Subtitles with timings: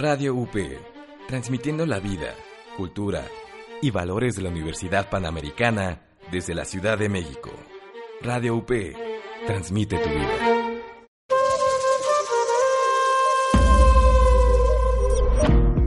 [0.00, 0.56] Radio UP,
[1.28, 2.34] transmitiendo la vida,
[2.78, 3.22] cultura
[3.82, 6.00] y valores de la Universidad Panamericana
[6.32, 7.50] desde la Ciudad de México.
[8.22, 8.70] Radio UP,
[9.46, 10.38] transmite tu vida.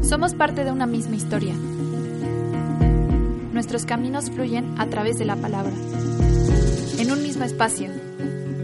[0.04, 1.56] Somos parte de una misma historia.
[3.52, 5.74] Nuestros caminos fluyen a través de la palabra.
[7.00, 7.90] En un mismo espacio,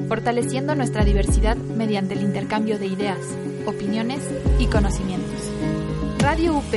[0.07, 3.17] fortaleciendo nuestra diversidad mediante el intercambio de ideas,
[3.65, 4.19] opiniones
[4.59, 5.28] y conocimientos.
[6.29, 6.73] Radio UP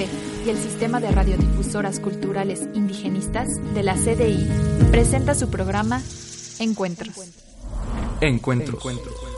[0.47, 4.49] y el Sistema de Radiodifusoras Culturales Indigenistas de la CDI
[4.91, 6.01] presenta su programa
[6.59, 7.15] Encuentros.
[8.23, 8.83] Encuentros.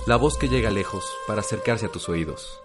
[0.07, 2.61] La voz que llega lejos para acercarse a tus oídos.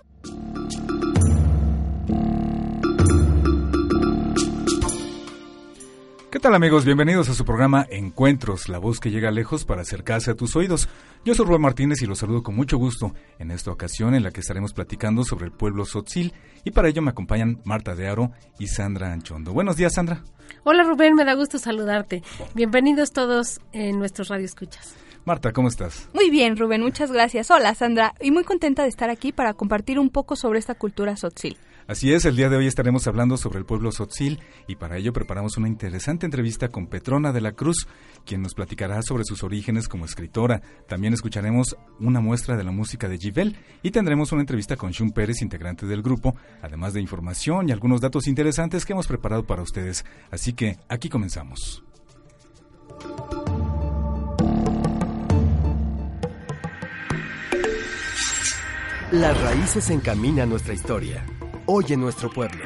[6.39, 6.85] ¿Qué tal amigos?
[6.85, 10.87] Bienvenidos a su programa Encuentros, la voz que llega lejos para acercarse a tus oídos.
[11.25, 14.31] Yo soy Rubén Martínez y los saludo con mucho gusto en esta ocasión en la
[14.31, 16.33] que estaremos platicando sobre el pueblo Sotzil
[16.63, 19.51] y para ello me acompañan Marta de Aro y Sandra Anchondo.
[19.51, 20.23] Buenos días Sandra.
[20.63, 22.23] Hola Rubén, me da gusto saludarte.
[22.55, 24.95] Bienvenidos todos en nuestros Radio Escuchas.
[25.25, 26.07] Marta, ¿cómo estás?
[26.13, 27.51] Muy bien, Rubén, muchas gracias.
[27.51, 31.17] Hola, Sandra, y muy contenta de estar aquí para compartir un poco sobre esta cultura
[31.17, 31.57] sotzil.
[31.89, 35.11] Así es, el día de hoy estaremos hablando sobre el pueblo Sotzil y para ello
[35.11, 37.87] preparamos una interesante entrevista con Petrona de la Cruz,
[38.27, 40.61] quien nos platicará sobre sus orígenes como escritora.
[40.87, 45.13] También escucharemos una muestra de la música de Givel y tendremos una entrevista con Shun
[45.13, 49.63] Pérez, integrante del grupo, además de información y algunos datos interesantes que hemos preparado para
[49.63, 50.05] ustedes.
[50.29, 51.83] Así que aquí comenzamos.
[59.11, 61.25] Las raíces encaminan nuestra historia.
[61.71, 62.65] Oye nuestro pueblo.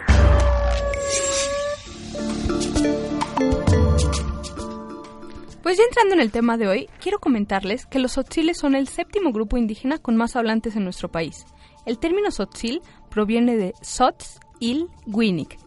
[5.62, 8.88] Pues ya entrando en el tema de hoy, quiero comentarles que los Sotziles son el
[8.88, 11.46] séptimo grupo indígena con más hablantes en nuestro país.
[11.86, 14.88] El término Sotzil proviene de Sotz il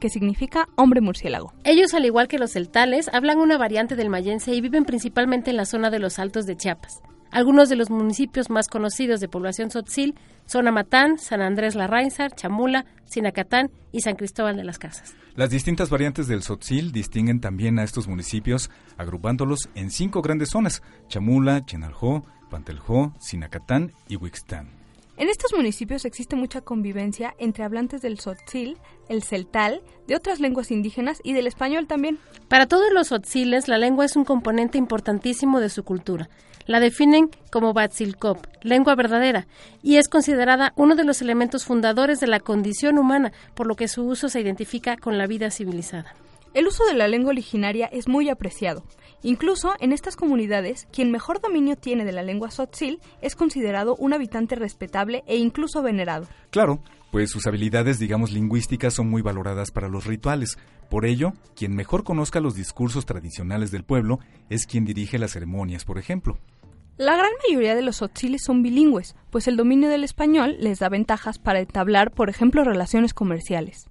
[0.01, 1.53] que significa hombre murciélago.
[1.65, 5.59] Ellos, al igual que los celtales, hablan una variante del mayense y viven principalmente en
[5.59, 7.03] la zona de los Altos de Chiapas.
[7.31, 10.15] Algunos de los municipios más conocidos de población sotzil
[10.47, 15.15] son Amatán, San Andrés Larrainzar, Chamula, Sinacatán y San Cristóbal de las Casas.
[15.35, 20.83] Las distintas variantes del Sotzil distinguen también a estos municipios, agrupándolos en cinco grandes zonas:
[21.09, 24.71] Chamula, Chenaljo, Panteljó, Sinacatán y Huixtán.
[25.19, 28.77] En estos municipios existe mucha convivencia entre hablantes del Sotzil,
[29.09, 32.19] el celtal, de otras lenguas indígenas y del español también.
[32.49, 36.29] Para todos los sotziles, la lengua es un componente importantísimo de su cultura.
[36.67, 39.47] La definen como Batzilkop, lengua verdadera,
[39.83, 43.87] y es considerada uno de los elementos fundadores de la condición humana, por lo que
[43.87, 46.15] su uso se identifica con la vida civilizada.
[46.55, 48.83] El uso de la lengua originaria es muy apreciado.
[49.23, 54.13] Incluso en estas comunidades, quien mejor dominio tiene de la lengua sotzil es considerado un
[54.15, 56.27] habitante respetable e incluso venerado.
[56.51, 56.81] Claro,
[57.13, 60.59] pues sus habilidades, digamos, lingüísticas son muy valoradas para los rituales.
[60.89, 65.85] Por ello, quien mejor conozca los discursos tradicionales del pueblo es quien dirige las ceremonias,
[65.85, 66.39] por ejemplo.
[66.99, 70.89] La gran mayoría de los sotziles son bilingües, pues el dominio del español les da
[70.89, 73.91] ventajas para entablar, por ejemplo, relaciones comerciales.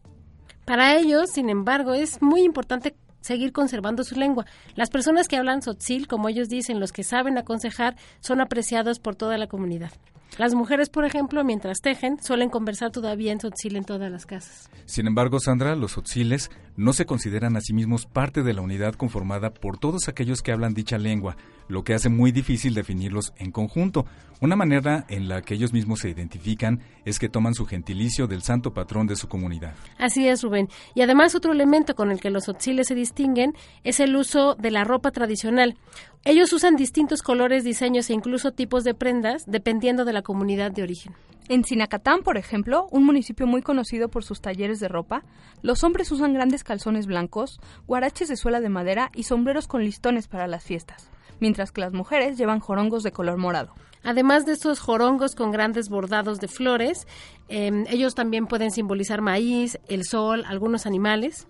[0.65, 4.47] Para ellos, sin embargo, es muy importante seguir conservando su lengua.
[4.73, 9.15] Las personas que hablan sotzil, como ellos dicen, los que saben aconsejar, son apreciados por
[9.15, 9.91] toda la comunidad.
[10.39, 14.69] Las mujeres, por ejemplo, mientras tejen, suelen conversar todavía en sotzil en todas las casas.
[14.85, 18.95] Sin embargo, Sandra, los sotziles no se consideran a sí mismos parte de la unidad
[18.95, 21.37] conformada por todos aquellos que hablan dicha lengua,
[21.67, 24.05] lo que hace muy difícil definirlos en conjunto.
[24.41, 28.41] Una manera en la que ellos mismos se identifican es que toman su gentilicio del
[28.41, 29.73] santo patrón de su comunidad.
[29.97, 30.67] Así es, Rubén.
[30.93, 33.53] Y además otro elemento con el que los sotziles se distinguen
[33.83, 35.77] es el uso de la ropa tradicional.
[36.25, 40.83] Ellos usan distintos colores, diseños e incluso tipos de prendas dependiendo de la comunidad de
[40.83, 41.13] origen.
[41.47, 45.23] En Sinacatán, por ejemplo, un municipio muy conocido por sus talleres de ropa,
[45.61, 50.27] los hombres usan grandes calzones blancos, guaraches de suela de madera y sombreros con listones
[50.27, 53.75] para las fiestas, mientras que las mujeres llevan jorongos de color morado.
[54.03, 57.07] Además de estos jorongos con grandes bordados de flores,
[57.47, 61.47] eh, ellos también pueden simbolizar maíz, el sol, algunos animales.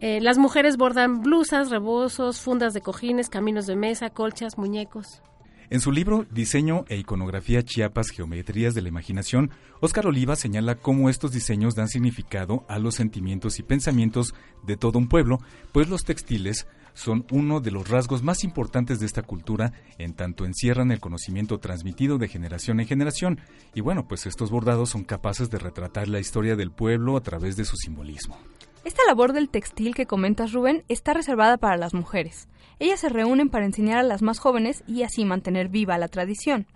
[0.00, 5.22] Eh, las mujeres bordan blusas, rebozos, fundas de cojines, caminos de mesa, colchas, muñecos.
[5.70, 9.50] En su libro Diseño e Iconografía Chiapas, Geometrías de la Imaginación,
[9.80, 14.34] Óscar Oliva señala cómo estos diseños dan significado a los sentimientos y pensamientos
[14.66, 15.40] de todo un pueblo,
[15.72, 20.46] pues los textiles son uno de los rasgos más importantes de esta cultura, en tanto
[20.46, 23.38] encierran el conocimiento transmitido de generación en generación,
[23.74, 27.56] y bueno, pues estos bordados son capaces de retratar la historia del pueblo a través
[27.56, 28.38] de su simbolismo.
[28.84, 32.48] Esta labor del textil que comentas, Rubén, está reservada para las mujeres.
[32.78, 36.66] Ellas se reúnen para enseñar a las más jóvenes y así mantener viva la tradición.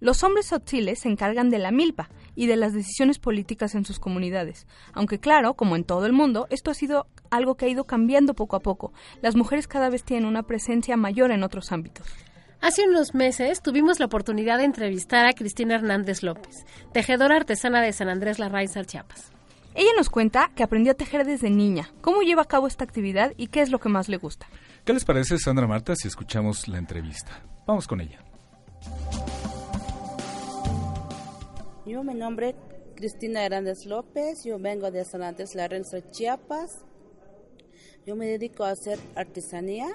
[0.00, 3.98] Los hombres tzotziles se encargan de la milpa y de las decisiones políticas en sus
[3.98, 4.68] comunidades.
[4.92, 8.34] Aunque claro, como en todo el mundo, esto ha sido algo que ha ido cambiando
[8.34, 8.92] poco a poco.
[9.22, 12.06] Las mujeres cada vez tienen una presencia mayor en otros ámbitos.
[12.60, 17.92] Hace unos meses tuvimos la oportunidad de entrevistar a Cristina Hernández López, tejedora artesana de
[17.92, 19.32] San Andrés Larraizar, Chiapas.
[19.74, 23.32] Ella nos cuenta que aprendió a tejer desde niña, cómo lleva a cabo esta actividad
[23.36, 24.48] y qué es lo que más le gusta.
[24.88, 27.42] ¿Qué les parece, Sandra Marta, si escuchamos la entrevista?
[27.66, 28.24] Vamos con ella.
[31.84, 32.56] Yo me nombre
[32.96, 36.70] Cristina Hernández López, yo vengo de San Andrés Larraizar, Chiapas.
[38.06, 39.88] Yo me dedico a hacer artesanía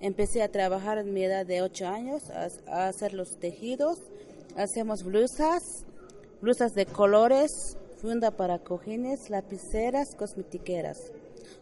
[0.00, 2.24] Empecé a trabajar en mi edad de 8 años,
[2.66, 4.00] a, hacer los tejidos.
[4.56, 5.62] Hacemos blusas,
[6.40, 10.98] blusas de colores, funda para cojines, lapiceras, cosmetiqueras.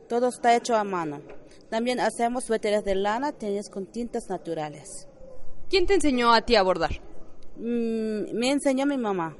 [0.09, 1.39] Todo está hecho a mano.
[1.70, 5.08] También hacemos suéteres de lana teñidos con tintas naturales.
[5.69, 6.90] ¿Quién te enseñó a ti a bordar?
[7.56, 9.37] Mm, me enseñó mi mamá.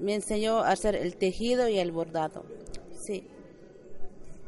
[0.00, 2.44] me enseñó a hacer el tejido y el bordado.
[3.06, 3.26] Sí.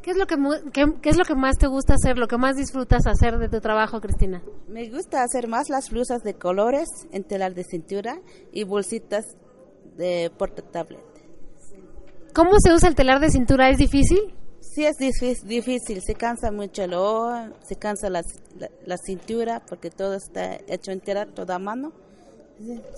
[0.03, 0.37] ¿Qué es, lo que,
[0.73, 3.61] qué, es lo que más te gusta hacer, lo que más disfrutas hacer de tu
[3.61, 4.43] trabajo, Cristina?
[4.69, 8.21] Me gusta hacer más las blusas de colores en telar de cintura
[8.53, 9.25] y bolsitas
[9.97, 11.01] de portatablet.
[12.35, 13.69] ¿Cómo se usa el telar de cintura?
[13.71, 14.35] ¿Es difícil?
[14.77, 17.33] Sí, es difícil, se cansa mucho el ojo,
[17.63, 18.23] se cansa la,
[18.99, 21.93] cintura porque todo está hecho en telar, toda mano,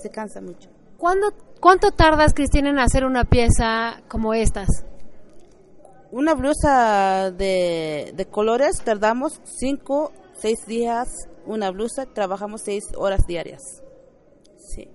[0.03, 0.69] se cansa mucho.
[0.99, 4.67] ¿Cuánto tardas, Cristina, en hacer una pieza como estas?
[6.11, 10.11] Una blusa de, de colores tardamos 5,
[10.41, 11.07] 6 días.
[11.47, 13.63] Una blusa trabajamos 6 horas diarias.
[14.57, 14.89] Sí.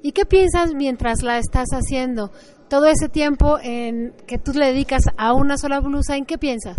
[0.00, 2.30] ¿Y qué piensas mientras la estás haciendo?
[2.68, 6.76] Todo ese tiempo en que tú le dedicas a una sola blusa, ¿en qué piensas?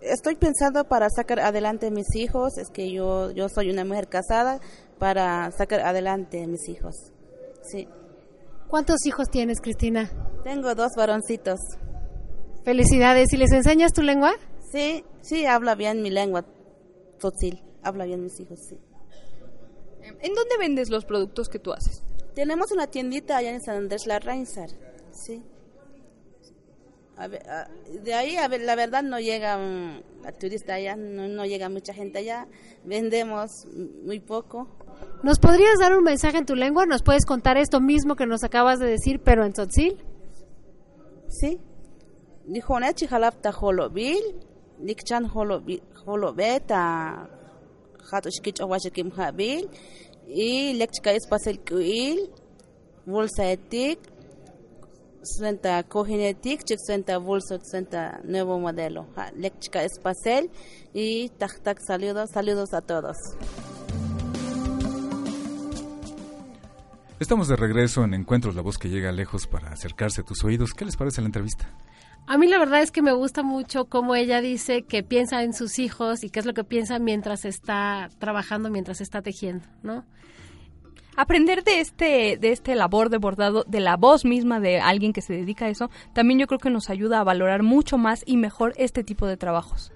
[0.00, 4.08] Estoy pensando para sacar adelante a mis hijos, es que yo, yo soy una mujer
[4.08, 4.60] casada,
[4.98, 7.12] para sacar adelante a mis hijos.
[7.62, 7.88] Sí.
[8.68, 10.10] ¿Cuántos hijos tienes, Cristina?
[10.42, 11.58] Tengo dos varoncitos.
[12.64, 13.32] Felicidades.
[13.32, 14.32] ¿Y les enseñas tu lengua?
[14.72, 16.44] Sí, sí, habla bien mi lengua.
[17.18, 17.62] Tzotzil.
[17.82, 18.78] Habla bien mis hijos, sí.
[20.02, 22.02] ¿En dónde vendes los productos que tú haces?
[22.38, 24.70] Tenemos una tiendita allá en San Andrés La Reinsar,
[25.10, 25.42] sí.
[28.04, 31.68] de ahí, a ver, la verdad, no llega um, la turista allá, no, no, llega
[31.68, 32.46] mucha gente allá.
[32.84, 33.66] Vendemos
[34.04, 34.68] muy poco.
[35.24, 36.86] ¿Nos podrías dar un mensaje en tu lengua?
[36.86, 40.00] ¿Nos puedes contar esto mismo que nos acabas de decir, pero en tzotzil?
[41.26, 41.58] Sí.
[42.46, 44.22] Nijonechi jalapta holobil,
[44.78, 45.28] nikchan
[46.06, 47.28] holobeta,
[48.10, 49.68] jatushkich owashikim habil,
[50.28, 52.30] y lechka espacel kuil,
[53.06, 53.98] bolsa etik,
[55.22, 59.06] suenta cojinetic, chic suenta bolso, suenta nuevo modelo.
[59.36, 60.50] Lechka espacel
[60.92, 63.16] y tac tac saludos, saludos a todos.
[67.18, 70.72] Estamos de regreso en Encuentros, la voz que llega lejos para acercarse a tus oídos.
[70.72, 71.68] ¿Qué les parece la entrevista?
[72.30, 75.54] A mí la verdad es que me gusta mucho cómo ella dice que piensa en
[75.54, 80.04] sus hijos y qué es lo que piensa mientras está trabajando, mientras está tejiendo, ¿no?
[81.16, 85.22] Aprender de este, de este labor de bordado, de la voz misma de alguien que
[85.22, 88.36] se dedica a eso, también yo creo que nos ayuda a valorar mucho más y
[88.36, 89.90] mejor este tipo de trabajos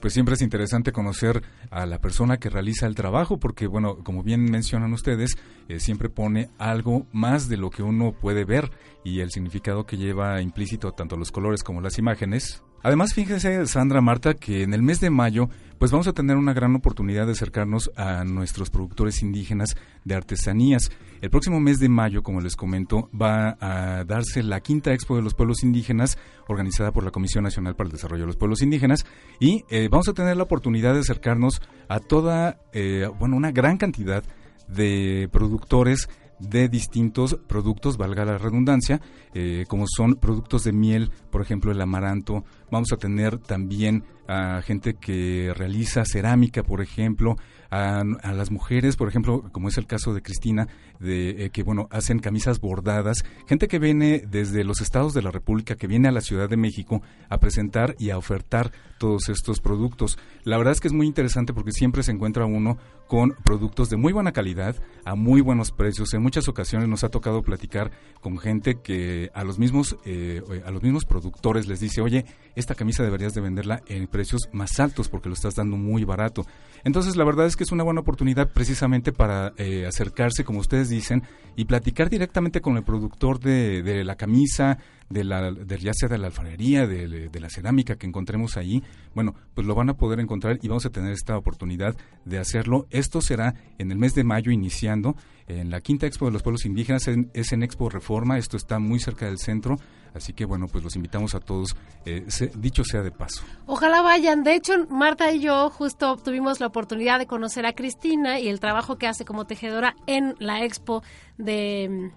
[0.00, 4.22] pues siempre es interesante conocer a la persona que realiza el trabajo, porque bueno, como
[4.22, 5.36] bien mencionan ustedes,
[5.68, 8.70] eh, siempre pone algo más de lo que uno puede ver
[9.04, 12.62] y el significado que lleva implícito tanto los colores como las imágenes.
[12.82, 16.54] Además, fíjense, Sandra Marta, que en el mes de mayo pues vamos a tener una
[16.54, 20.90] gran oportunidad de acercarnos a nuestros productores indígenas de artesanías.
[21.20, 25.22] El próximo mes de mayo, como les comento, va a darse la quinta Expo de
[25.22, 26.18] los Pueblos Indígenas,
[26.48, 29.04] organizada por la Comisión Nacional para el Desarrollo de los Pueblos Indígenas,
[29.38, 33.76] y eh, vamos a tener la oportunidad de acercarnos a toda, eh, bueno, una gran
[33.76, 34.24] cantidad
[34.68, 39.00] de productores de distintos productos, valga la redundancia,
[39.34, 42.44] eh, como son productos de miel, por ejemplo el amaranto.
[42.70, 47.36] Vamos a tener también a gente que realiza cerámica, por ejemplo,
[47.70, 50.68] a, las mujeres, por ejemplo, como es el caso de Cristina,
[51.00, 55.30] de eh, que bueno hacen camisas bordadas, gente que viene desde los estados de la
[55.30, 59.60] República, que viene a la Ciudad de México a presentar y a ofertar todos estos
[59.60, 60.18] productos.
[60.44, 62.78] La verdad es que es muy interesante porque siempre se encuentra uno
[63.08, 66.14] con productos de muy buena calidad, a muy buenos precios.
[66.14, 67.90] En muchas ocasiones nos ha tocado platicar
[68.20, 72.74] con gente que a los mismos eh, a los mismos productores les dice, oye, esta
[72.74, 76.46] camisa deberías de venderla en precios más altos porque lo estás dando muy barato.
[76.84, 80.88] Entonces, la verdad es que es una buena oportunidad precisamente para eh, acercarse, como ustedes
[80.88, 81.22] dicen,
[81.56, 84.78] y platicar directamente con el productor de, la camisa,
[85.08, 88.82] de la, de, ya sea de la alfarería, de, de, la cerámica que encontremos ahí,
[89.14, 92.86] bueno, pues lo van a poder encontrar y vamos a tener esta oportunidad de hacerlo.
[92.90, 95.16] Esto será en el mes de mayo iniciando
[95.48, 98.98] en la quinta expo de los pueblos indígenas, es en Expo Reforma, esto está muy
[98.98, 99.78] cerca del centro,
[100.14, 103.42] así que bueno, pues los invitamos a todos, eh, dicho sea de paso.
[103.66, 108.38] Ojalá vayan, de hecho Marta y yo justo tuvimos la oportunidad de conocer a Cristina
[108.38, 111.02] y el trabajo que hace como tejedora en la expo
[111.38, 112.12] de,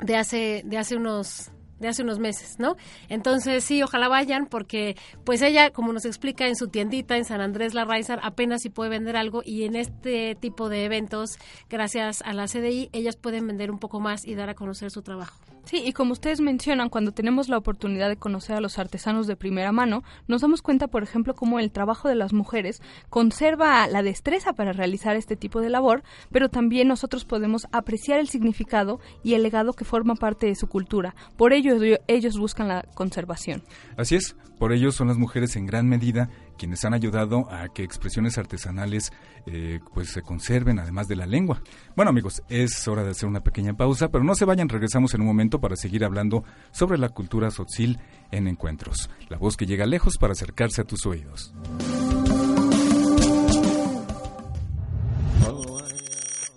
[0.00, 1.50] de hace, de hace unos
[1.80, 2.76] de hace unos meses, ¿no?
[3.08, 7.40] Entonces sí, ojalá vayan porque pues ella, como nos explica en su tiendita en San
[7.40, 12.22] Andrés La Raizar, apenas si puede vender algo y en este tipo de eventos, gracias
[12.22, 15.40] a la CDI, ellas pueden vender un poco más y dar a conocer su trabajo.
[15.64, 19.36] Sí, y como ustedes mencionan, cuando tenemos la oportunidad de conocer a los artesanos de
[19.36, 24.02] primera mano, nos damos cuenta, por ejemplo, cómo el trabajo de las mujeres conserva la
[24.02, 29.34] destreza para realizar este tipo de labor, pero también nosotros podemos apreciar el significado y
[29.34, 31.14] el legado que forma parte de su cultura.
[31.36, 31.69] Por ello,
[32.06, 33.62] ellos buscan la conservación.
[33.96, 37.82] Así es, por ello son las mujeres en gran medida quienes han ayudado a que
[37.82, 39.12] expresiones artesanales
[39.46, 41.62] eh, pues se conserven además de la lengua.
[41.96, 45.22] Bueno amigos, es hora de hacer una pequeña pausa, pero no se vayan, regresamos en
[45.22, 47.98] un momento para seguir hablando sobre la cultura sotzil
[48.30, 49.08] en encuentros.
[49.28, 51.54] La voz que llega lejos para acercarse a tus oídos.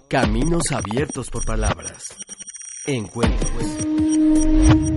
[0.09, 2.15] Caminos abiertos por palabras.
[2.85, 4.92] Encuentros.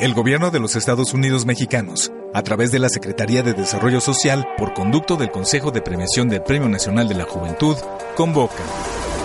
[0.00, 4.48] El gobierno de los Estados Unidos mexicanos a través de la Secretaría de Desarrollo Social,
[4.56, 7.76] por conducto del Consejo de Premiación del Premio Nacional de la Juventud,
[8.16, 8.64] convoca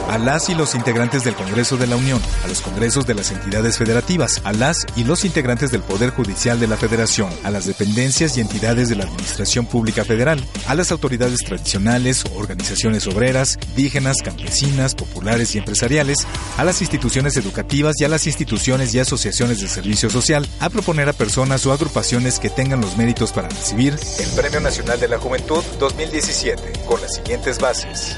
[0.10, 3.32] a las y los integrantes del Congreso de la Unión, a los congresos de las
[3.32, 7.66] entidades federativas, a las y los integrantes del Poder Judicial de la Federación, a las
[7.66, 14.18] dependencias y entidades de la Administración Pública Federal, a las autoridades tradicionales, organizaciones obreras, indígenas,
[14.24, 19.68] campesinas, populares y empresariales, a las instituciones educativas y a las instituciones y asociaciones de
[19.68, 24.30] servicio social, a proponer a personas o agrupaciones que tengan los méritos para recibir el
[24.30, 28.16] Premio Nacional de la Juventud 2017 con las siguientes bases.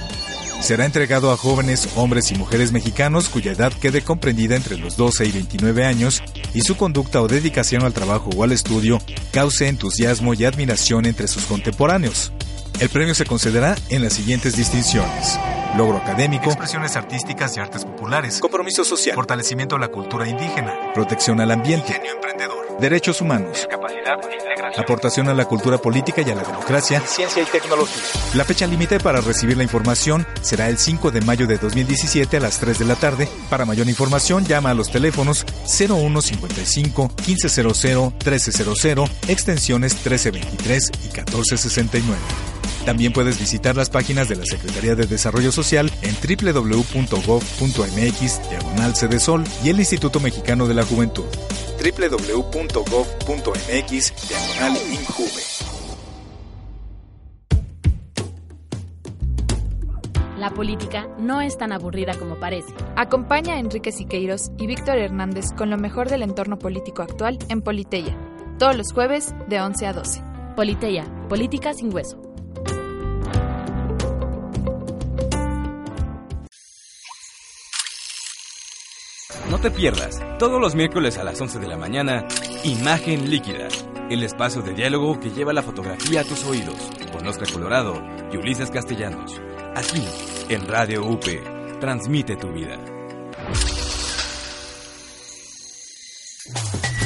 [0.62, 5.26] Será entregado a jóvenes, hombres y mujeres mexicanos cuya edad quede comprendida entre los 12
[5.26, 6.22] y 29 años
[6.54, 9.00] y su conducta o dedicación al trabajo o al estudio
[9.32, 12.32] cause entusiasmo y admiración entre sus contemporáneos.
[12.80, 15.40] El premio se concederá en las siguientes distinciones.
[15.76, 21.42] Logro académico, expresiones artísticas y artes populares, compromiso social, fortalecimiento de la cultura indígena, protección
[21.42, 24.18] al ambiente, genio emprendedor, derechos humanos, capacidad
[24.78, 28.02] aportación a la cultura política y a la democracia, ciencia y tecnología.
[28.34, 32.40] La fecha límite para recibir la información será el 5 de mayo de 2017 a
[32.40, 33.30] las 3 de la tarde.
[33.50, 42.18] Para mayor información llama a los teléfonos 0155 1500 1300, extensiones 1323 y 1469.
[42.86, 47.10] También puedes visitar las páginas de la Secretaría de Desarrollo Social en www.gov.mx,
[48.50, 51.26] diagonal Sol y el Instituto Mexicano de la Juventud
[51.80, 53.24] www.gov.mx
[54.30, 55.44] diagonal Injuve.
[60.38, 62.74] La política no es tan aburrida como parece.
[62.96, 67.62] Acompaña a Enrique Siqueiros y Víctor Hernández con lo mejor del entorno político actual en
[67.62, 68.16] Politeya,
[68.60, 70.22] todos los jueves de 11 a 12.
[70.56, 72.27] Politeya, política sin hueso.
[79.58, 82.28] No te pierdas, todos los miércoles a las 11 de la mañana,
[82.64, 83.68] Imagen Líquida,
[84.08, 86.76] el espacio de diálogo que lleva la fotografía a tus oídos,
[87.12, 87.96] con Oscar Colorado
[88.32, 89.42] y Ulises Castellanos.
[89.76, 90.06] Aquí,
[90.50, 91.26] en Radio UP,
[91.80, 92.78] transmite tu vida.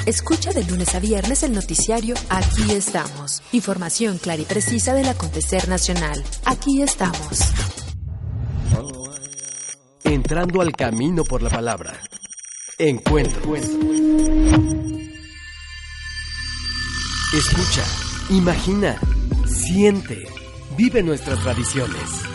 [0.06, 3.42] Escucha de lunes a viernes el noticiario Aquí estamos.
[3.54, 6.22] Información clara y precisa del acontecer nacional.
[6.44, 7.54] Aquí estamos.
[10.04, 11.94] Entrando al camino por la palabra.
[12.84, 13.56] Encuentro.
[17.32, 17.86] Escucha,
[18.32, 19.00] imagina,
[19.46, 20.18] siente,
[20.76, 22.31] vive nuestras tradiciones.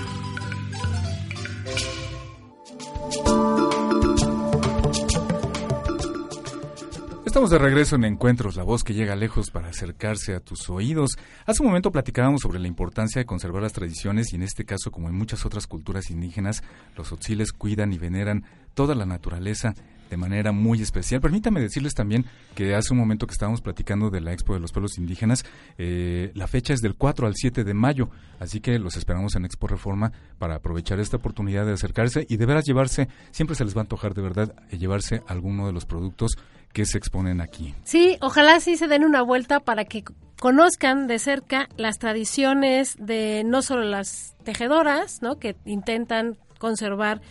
[7.37, 11.19] Estamos de regreso en Encuentros, la voz que llega lejos para acercarse a tus oídos.
[11.45, 14.91] Hace un momento platicábamos sobre la importancia de conservar las tradiciones y en este caso,
[14.91, 16.63] como en muchas otras culturas indígenas,
[16.97, 19.75] los otziles cuidan y veneran toda la naturaleza
[20.09, 21.21] de manera muy especial.
[21.21, 22.25] Permítame decirles también
[22.55, 25.45] que hace un momento que estábamos platicando de la Expo de los Pueblos Indígenas,
[25.77, 28.09] eh, la fecha es del 4 al 7 de mayo,
[28.41, 32.47] así que los esperamos en Expo Reforma para aprovechar esta oportunidad de acercarse y de
[32.47, 35.85] veras llevarse, siempre se les va a antojar de verdad eh, llevarse alguno de los
[35.85, 36.39] productos
[36.77, 37.75] que se exponen aquí.
[37.85, 40.05] Sí, ojalá sí se den una vuelta para que
[40.39, 45.39] conozcan de cerca las tradiciones de no solo las tejedoras, ¿no?
[45.39, 47.23] que intentan conservar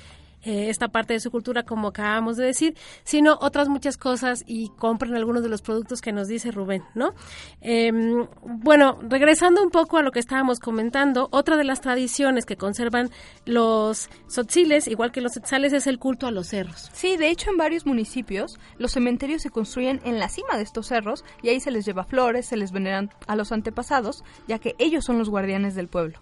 [0.45, 4.69] eh, esta parte de su cultura, como acabamos de decir, sino otras muchas cosas y
[4.77, 7.13] compren algunos de los productos que nos dice Rubén, ¿no?
[7.61, 12.57] Em, bueno, regresando un poco a lo que estábamos comentando, otra de las tradiciones que
[12.57, 13.09] conservan
[13.45, 16.89] los sotziles, igual que los etzales, es el culto a los cerros.
[16.93, 20.87] Sí, de hecho en varios municipios los cementerios se construyen en la cima de estos
[20.87, 24.75] cerros y ahí se les lleva flores, se les veneran a los antepasados, ya que
[24.77, 26.19] ellos son los guardianes del pueblo.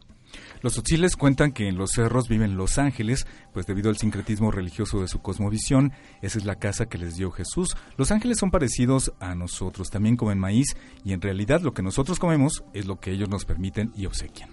[0.64, 5.02] Los tzotziles cuentan que en los cerros viven los ángeles, pues debido al sincretismo religioso
[5.02, 5.92] de su cosmovisión,
[6.22, 7.76] esa es la casa que les dio Jesús.
[7.98, 12.18] Los ángeles son parecidos a nosotros, también comen maíz y en realidad lo que nosotros
[12.18, 14.52] comemos es lo que ellos nos permiten y obsequian.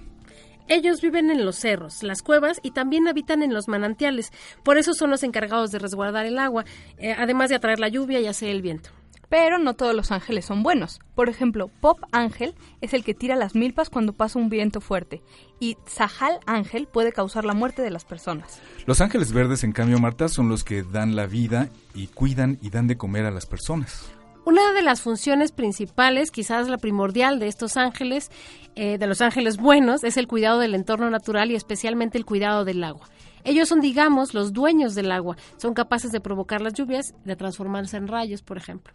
[0.67, 4.33] Ellos viven en los cerros, las cuevas y también habitan en los manantiales.
[4.65, 6.65] Por eso son los encargados de resguardar el agua,
[6.99, 8.91] eh, además de atraer la lluvia y hacer el viento.
[9.31, 11.01] Pero no todos los ángeles son buenos.
[11.15, 15.23] Por ejemplo, Pop Ángel es el que tira las milpas cuando pasa un viento fuerte
[15.61, 18.61] y Zahal Ángel puede causar la muerte de las personas.
[18.87, 22.71] Los ángeles verdes, en cambio, Marta, son los que dan la vida y cuidan y
[22.71, 24.11] dan de comer a las personas.
[24.45, 28.31] Una de las funciones principales, quizás la primordial de estos ángeles,
[28.75, 32.65] eh, de los ángeles buenos, es el cuidado del entorno natural y especialmente el cuidado
[32.65, 33.07] del agua.
[33.45, 35.37] Ellos son, digamos, los dueños del agua.
[35.57, 38.93] Son capaces de provocar las lluvias, de transformarse en rayos, por ejemplo.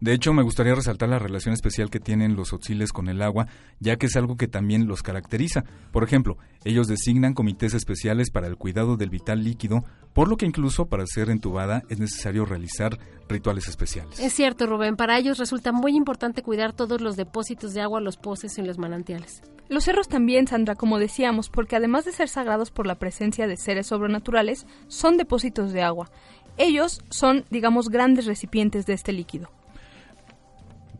[0.00, 3.46] De hecho, me gustaría resaltar la relación especial que tienen los otziles con el agua,
[3.80, 5.64] ya que es algo que también los caracteriza.
[5.92, 10.46] Por ejemplo, ellos designan comités especiales para el cuidado del vital líquido, por lo que
[10.46, 12.98] incluso para ser entubada es necesario realizar
[13.28, 14.18] rituales especiales.
[14.18, 14.96] Es cierto, Rubén.
[14.96, 18.78] Para ellos resulta muy importante cuidar todos los depósitos de agua, los pozos y los
[18.78, 19.42] manantiales.
[19.68, 23.56] Los cerros también, Sandra, como decíamos, porque además de ser sagrados por la presencia de
[23.56, 26.10] seres sobrenaturales, son depósitos de agua.
[26.56, 29.50] Ellos son, digamos, grandes recipientes de este líquido.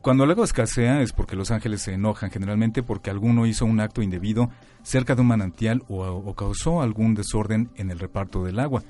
[0.02, 3.80] Cuando el agua escasea es porque los ángeles se enojan, generalmente porque alguno hizo un
[3.80, 4.50] acto indebido
[4.82, 8.84] cerca de un manantial o, o causó algún desorden en el reparto del agua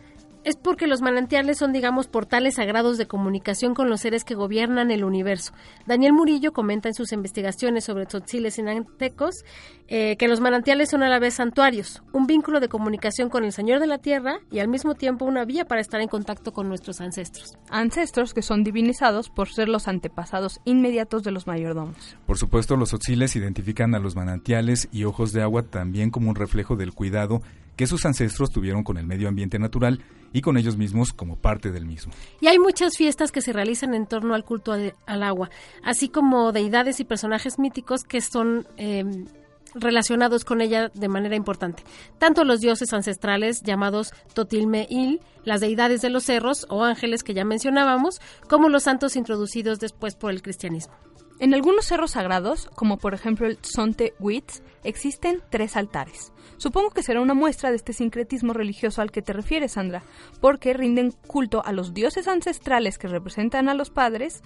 [0.44, 4.90] es porque los manantiales son, digamos, portales sagrados de comunicación con los seres que gobiernan
[4.90, 5.52] el universo.
[5.86, 9.44] Daniel Murillo comenta en sus investigaciones sobre tzotziles y nantecos
[9.88, 13.52] eh, que los manantiales son a la vez santuarios, un vínculo de comunicación con el
[13.52, 16.68] Señor de la Tierra y al mismo tiempo una vía para estar en contacto con
[16.68, 17.56] nuestros ancestros.
[17.70, 22.16] Ancestros que son divinizados por ser los antepasados inmediatos de los mayordomos.
[22.26, 26.36] Por supuesto, los tzotziles identifican a los manantiales y ojos de agua también como un
[26.36, 27.42] reflejo del cuidado
[27.78, 31.70] que sus ancestros tuvieron con el medio ambiente natural y con ellos mismos como parte
[31.70, 32.12] del mismo.
[32.40, 35.48] Y hay muchas fiestas que se realizan en torno al culto al agua,
[35.84, 39.26] así como deidades y personajes míticos que son em,
[39.74, 41.84] relacionados con ella de manera importante.
[42.18, 47.44] Tanto los dioses ancestrales llamados Totilmeil, las deidades de los cerros o ángeles que ya
[47.44, 50.94] mencionábamos, como los santos introducidos después por el cristianismo.
[51.40, 56.32] En algunos cerros sagrados, como por ejemplo el Sonte Witz, existen tres altares.
[56.56, 60.02] Supongo que será una muestra de este sincretismo religioso al que te refieres, Sandra,
[60.40, 64.42] porque rinden culto a los dioses ancestrales que representan a los padres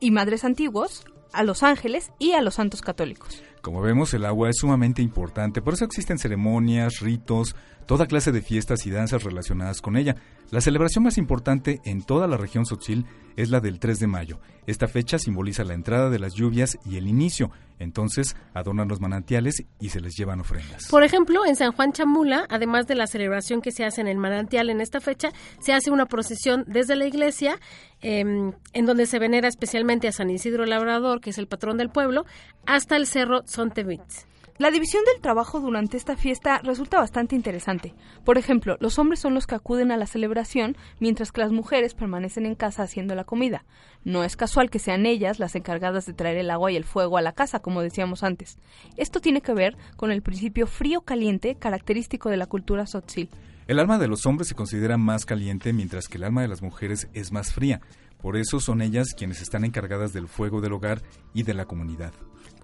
[0.00, 3.44] y madres antiguos, a los ángeles y a los santos católicos.
[3.60, 7.54] Como vemos, el agua es sumamente importante, por eso existen ceremonias, ritos,
[7.86, 10.16] toda clase de fiestas y danzas relacionadas con ella.
[10.50, 14.40] La celebración más importante en toda la región Sotzil es la del 3 de mayo.
[14.66, 17.50] Esta fecha simboliza la entrada de las lluvias y el inicio.
[17.78, 20.88] Entonces adornan los manantiales y se les llevan ofrendas.
[20.88, 24.18] Por ejemplo, en San Juan Chamula, además de la celebración que se hace en el
[24.18, 27.58] manantial en esta fecha, se hace una procesión desde la iglesia
[28.02, 31.90] em, en donde se venera especialmente a San Isidro Labrador, que es el patrón del
[31.90, 32.26] pueblo,
[32.66, 34.26] hasta el cerro Sontevitz.
[34.58, 37.94] La división del trabajo durante esta fiesta resulta bastante interesante.
[38.24, 41.94] Por ejemplo, los hombres son los que acuden a la celebración, mientras que las mujeres
[41.94, 43.64] permanecen en casa haciendo la comida.
[44.04, 47.16] No es casual que sean ellas las encargadas de traer el agua y el fuego
[47.16, 48.58] a la casa, como decíamos antes.
[48.96, 53.30] Esto tiene que ver con el principio frío-caliente característico de la cultura sotzil.
[53.66, 56.62] El alma de los hombres se considera más caliente, mientras que el alma de las
[56.62, 57.80] mujeres es más fría.
[58.22, 61.02] Por eso son ellas quienes están encargadas del fuego del hogar
[61.34, 62.12] y de la comunidad.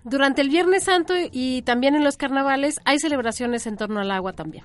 [0.09, 4.35] Durante el Viernes Santo y también en los carnavales hay celebraciones en torno al agua
[4.35, 4.63] también.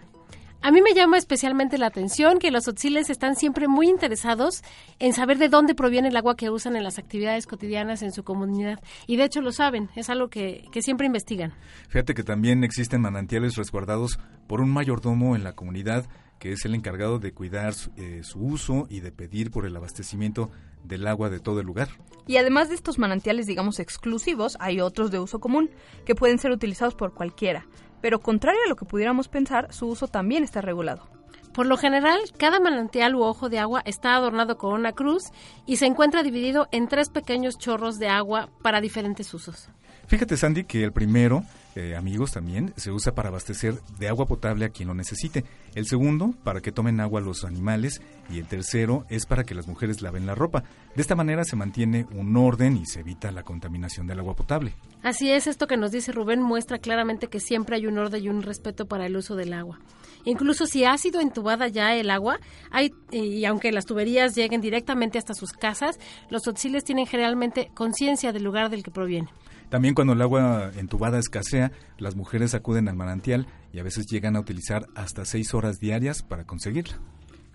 [0.61, 4.61] A mí me llama especialmente la atención que los otziles están siempre muy interesados
[4.99, 8.23] en saber de dónde proviene el agua que usan en las actividades cotidianas en su
[8.23, 8.79] comunidad.
[9.07, 11.53] Y de hecho lo saben, es algo que, siempre investigan.
[11.89, 16.05] Fíjate que también existen manantiales resguardados por un mayordomo en la comunidad
[16.41, 20.49] que es el encargado de cuidar eh, su uso y de pedir por el abastecimiento
[20.83, 21.89] del agua de todo el lugar.
[22.25, 25.69] Y además de estos manantiales, digamos, exclusivos, hay otros de uso común,
[26.03, 27.67] que pueden ser utilizados por cualquiera.
[28.01, 31.07] Pero contrario a lo que pudiéramos pensar, su uso también está regulado.
[31.53, 35.25] Por lo general, cada manantial u ojo de agua está adornado con una cruz
[35.67, 39.69] y se encuentra dividido en tres pequeños chorros de agua para diferentes usos.
[40.07, 41.43] Fíjate, Sandy, que el primero,
[41.75, 45.45] eh, amigos, también se usa para abastecer de agua potable a quien lo necesite.
[45.73, 48.01] El segundo, para que tomen agua los animales.
[48.29, 50.63] Y el tercero es para que las mujeres laven la ropa.
[50.95, 54.73] De esta manera se mantiene un orden y se evita la contaminación del agua potable.
[55.03, 58.29] Así es, esto que nos dice Rubén muestra claramente que siempre hay un orden y
[58.29, 59.79] un respeto para el uso del agua.
[60.25, 65.17] Incluso si ha sido entubada ya el agua, hay, y aunque las tuberías lleguen directamente
[65.17, 69.29] hasta sus casas, los totziles tienen generalmente conciencia del lugar del que proviene.
[69.71, 74.35] También cuando el agua entubada escasea, las mujeres acuden al manantial y a veces llegan
[74.35, 76.99] a utilizar hasta seis horas diarias para conseguirla.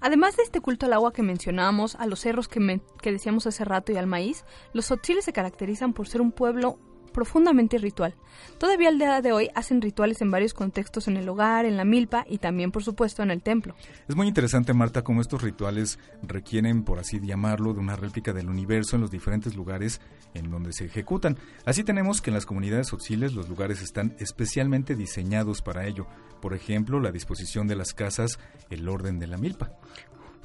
[0.01, 3.67] Además de este culto al agua que mencionábamos, a los cerros que, que decíamos hace
[3.67, 6.79] rato y al maíz, los tzotziles se caracterizan por ser un pueblo
[7.17, 8.15] profundamente ritual.
[8.59, 11.87] Todavía al día de hoy hacen rituales en varios contextos en el hogar, en la
[11.87, 13.75] milpa y también, por supuesto, en el templo.
[14.07, 18.51] Es muy interesante, Marta, cómo estos rituales requieren, por así llamarlo, de una réplica del
[18.51, 20.03] universo en los diferentes lugares
[20.35, 21.39] en donde se ejecutan.
[21.65, 26.07] Así tenemos que en las comunidades auxiles los lugares están especialmente diseñados para ello.
[26.43, 29.73] Por ejemplo, la disposición de las casas, el orden de la milpa.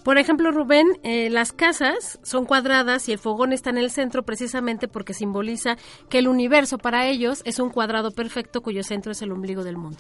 [0.04, 4.24] Por ejemplo, Rubén, eh, las casas son cuadradas y el fogón está en el centro
[4.24, 5.78] precisamente porque simboliza
[6.10, 9.78] que el universo para ellos es un cuadrado perfecto cuyo centro es el ombligo del
[9.78, 10.00] mundo.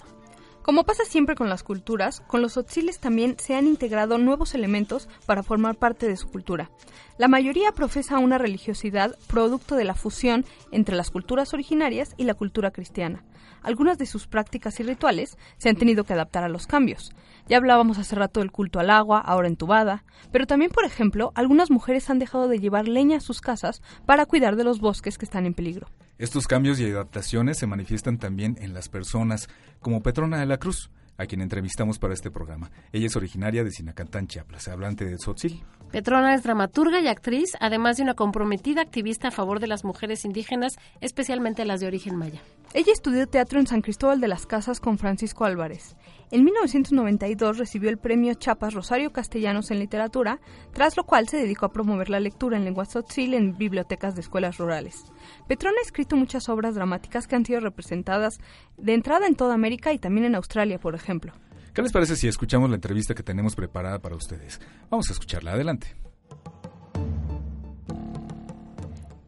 [0.63, 5.07] Como pasa siempre con las culturas, con los otziles también se han integrado nuevos elementos
[5.25, 6.71] para formar parte de su cultura.
[7.17, 12.33] La mayoría profesa una religiosidad producto de la fusión entre las culturas originarias y la
[12.33, 13.23] cultura cristiana.
[13.63, 17.11] Algunas de sus prácticas y rituales se han tenido que adaptar a los cambios.
[17.51, 21.69] Ya hablábamos hace rato del culto al agua, ahora entubada, pero también, por ejemplo, algunas
[21.69, 25.25] mujeres han dejado de llevar leña a sus casas para cuidar de los bosques que
[25.25, 25.89] están en peligro.
[26.17, 29.49] Estos cambios y adaptaciones se manifiestan también en las personas,
[29.81, 32.71] como Petrona de la Cruz, a quien entrevistamos para este programa.
[32.93, 35.61] Ella es originaria de Sinacantán, Chiapas, hablante de Tzotzil.
[35.91, 40.23] Petrona es dramaturga y actriz, además de una comprometida activista a favor de las mujeres
[40.23, 42.41] indígenas, especialmente las de origen maya.
[42.73, 45.97] Ella estudió teatro en San Cristóbal de las Casas con Francisco Álvarez.
[46.31, 50.39] En 1992 recibió el premio Chapas Rosario Castellanos en Literatura,
[50.71, 54.21] tras lo cual se dedicó a promover la lectura en lengua tzotzil en bibliotecas de
[54.21, 55.03] escuelas rurales.
[55.49, 58.39] Petrona ha escrito muchas obras dramáticas que han sido representadas
[58.77, 61.33] de entrada en toda América y también en Australia, por ejemplo.
[61.73, 64.61] ¿Qué les parece si escuchamos la entrevista que tenemos preparada para ustedes?
[64.89, 65.51] Vamos a escucharla.
[65.51, 65.95] Adelante.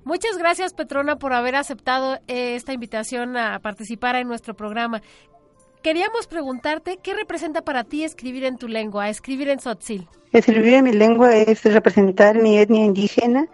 [0.06, 5.02] Muchas gracias, Petrona, por haber aceptado eh, esta invitación a participar en nuestro programa.
[5.84, 10.08] Queríamos preguntarte, ¿qué representa para ti escribir en tu lengua, escribir en Tzotzil?
[10.32, 13.48] Escribir en mi lengua es representar mi etnia indígena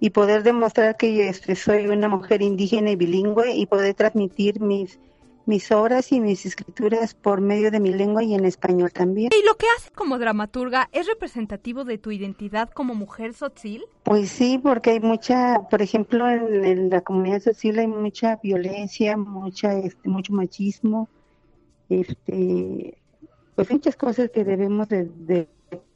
[0.00, 4.98] y poder demostrar que este, soy una mujer indígena y bilingüe y poder transmitir mis
[5.46, 9.30] mis obras y mis escrituras por medio de mi lengua y en español también.
[9.32, 13.86] ¿Y lo que hace como dramaturga es representativo de tu identidad como mujer sotzil?
[14.02, 19.72] Pues sí, porque hay mucha, por ejemplo, en, la comunidad sotzil hay mucha violencia, mucha,
[19.72, 21.08] este, mucho machismo,
[21.88, 22.98] este,
[23.54, 25.48] pues muchas cosas que debemos de,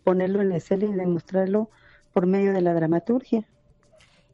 [0.04, 1.70] ponerlo en la escena y demostrarlo
[2.12, 3.46] por medio de la dramaturgia.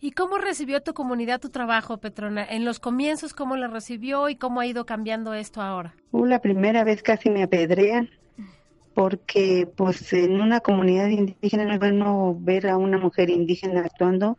[0.00, 2.44] ¿Y cómo recibió tu comunidad tu trabajo, Petrona?
[2.44, 5.94] En los comienzos, ¿cómo lo recibió y cómo ha ido cambiando esto ahora?
[6.12, 8.08] Uh, la primera vez casi me apedrean
[8.94, 14.38] porque pues en una comunidad indígena no es bueno ver a una mujer indígena actuando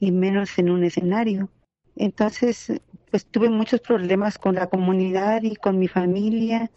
[0.00, 1.50] y menos en un escenario.
[1.96, 2.72] Entonces,
[3.10, 6.70] pues tuve muchos problemas con la comunidad y con mi familia.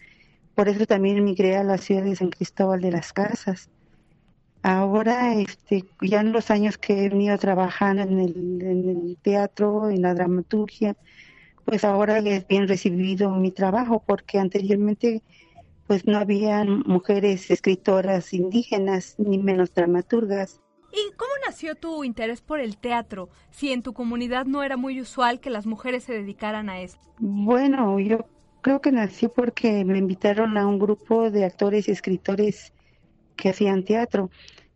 [0.56, 3.70] Por eso también emigré a la ciudad de San Cristóbal de las Casas
[4.64, 10.14] Ahora, este, ya en los años que he venido trabajando en el, teatro, en la
[10.14, 10.96] dramaturgia,
[11.66, 15.24] pues ahora es bien recibido mi trabajo, porque anteriormente
[15.88, 20.62] pues no había mujeres escritoras indígenas, ni menos dramaturgas.
[20.94, 25.00] ¿Y cómo nació tu interés por el teatro, si en tu comunidad no era muy
[25.00, 27.00] usual que las mujeres se dedicaran a esto?
[27.20, 28.26] Bueno, yo
[28.62, 32.74] creo que nació porque me invitaron a un grupo de actores y escritores
[33.36, 34.30] que hacían teatro.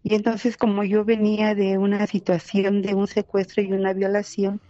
[0.04, 4.62] Y entonces como yo venía de una situación de un secuestro y una violación,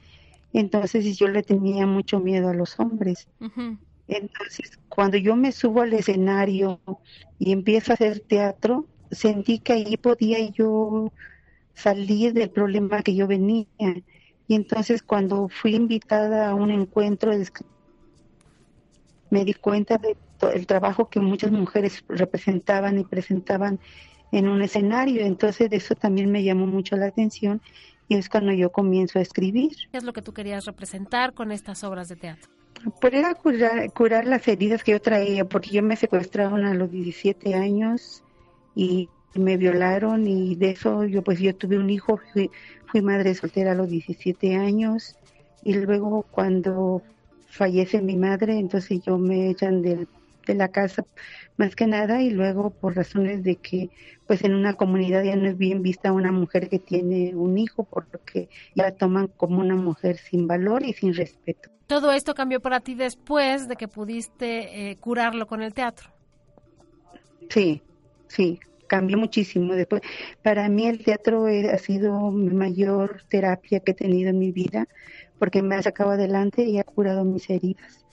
[0.54, 3.28] entonces yo le tenía mucho miedo a los hombres.
[4.08, 6.80] Entonces cuando yo me subo al escenario
[7.38, 11.12] y empiezo a hacer teatro, sentí que ahí podía yo
[11.76, 13.68] salir del problema que yo venía.
[14.48, 17.32] Y entonces cuando fui invitada a un encuentro
[19.30, 20.18] me di cuenta de
[20.54, 23.80] el trabajo que muchas mujeres representaban y presentaban
[24.32, 25.26] en un escenario.
[25.26, 27.62] Entonces eso también me llamó mucho la atención
[28.08, 29.76] y es cuando yo comienzo a escribir.
[29.92, 32.50] ¿Qué es lo que tú querías representar con estas obras de teatro?
[33.02, 37.56] Poder curar, curar las heridas que yo traía, porque yo me secuestraron a los 17
[37.56, 38.24] años
[38.76, 39.10] y
[39.40, 42.50] me violaron y de eso yo pues yo tuve un hijo, fui,
[42.88, 45.16] fui madre soltera a los 17 años
[45.64, 47.02] y luego cuando
[47.48, 50.08] fallece mi madre, entonces yo me echan del,
[50.46, 51.06] de la casa
[51.58, 53.90] más que nada y luego por razones de que
[54.28, 57.84] pues en una comunidad ya no es bien vista una mujer que tiene un hijo
[57.84, 61.70] porque ya la toman como una mujer sin valor y sin respeto.
[61.88, 66.10] Todo esto cambió para ti después de que pudiste eh, curarlo con el teatro.
[67.50, 67.82] Sí,
[68.28, 69.74] sí, cambió muchísimo.
[69.74, 70.02] Después,
[70.42, 74.88] para mí el teatro ha sido mi mayor terapia que he tenido en mi vida
[75.40, 78.06] porque me ha sacado adelante y ha curado mis heridas.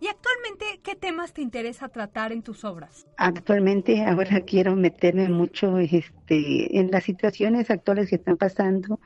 [0.00, 3.06] ¿Y actualmente qué temas te interesa tratar en tus obras?
[3.16, 9.00] Actualmente ahora quiero meterme mucho este, en las situaciones actuales que están pasando,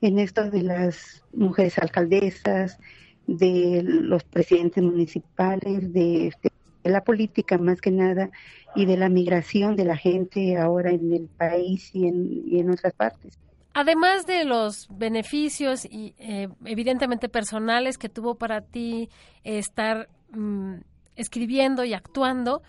[0.00, 2.78] en esto de las mujeres alcaldesas,
[3.26, 6.32] de los presidentes municipales, de,
[6.84, 8.30] la política más que nada
[8.74, 12.70] y de la migración de la gente ahora en el país y en, y en
[12.70, 13.38] otras partes.
[13.72, 19.08] Además de los beneficios y eh, evidentemente personales que tuvo para ti
[19.44, 20.78] estar mm,
[21.14, 22.62] escribiendo y actuando,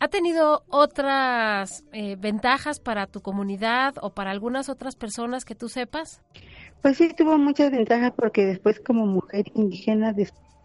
[0.00, 5.68] ¿ha tenido otras eh, ventajas para tu comunidad o para algunas otras personas que tú
[5.68, 6.20] sepas?
[6.82, 10.12] Pues sí, tuvo muchas ventajas porque después como mujer indígena,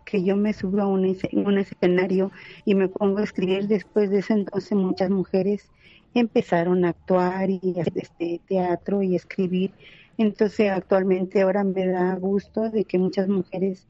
[0.06, 2.32] que yo me subo a un, un escenario
[2.64, 5.70] y me pongo a escribir, después de ese entonces muchas mujeres
[6.14, 9.72] empezaron a actuar y hacer este teatro y escribir.
[10.18, 13.88] Entonces actualmente ahora me da gusto de que muchas mujeres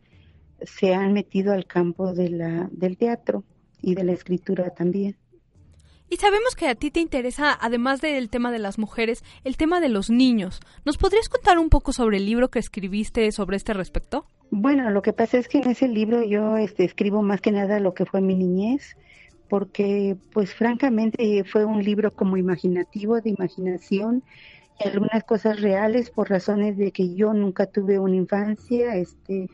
[0.61, 3.43] se han metido al campo de la, del teatro
[3.81, 5.15] y de la escritura también.
[6.09, 9.79] Y sabemos que a ti te interesa, además del tema de las mujeres, el tema
[9.79, 10.59] de los niños.
[10.85, 14.27] ¿Nos podrías contar un poco sobre el libro que escribiste sobre este respecto?
[14.51, 17.79] Bueno, lo que pasa es que en ese libro yo este, escribo más que nada
[17.79, 18.95] lo que fue mi niñez,
[19.49, 24.23] porque pues francamente fue un libro como imaginativo, de imaginación
[24.79, 29.49] y algunas cosas reales por razones de que yo nunca tuve una infancia, este,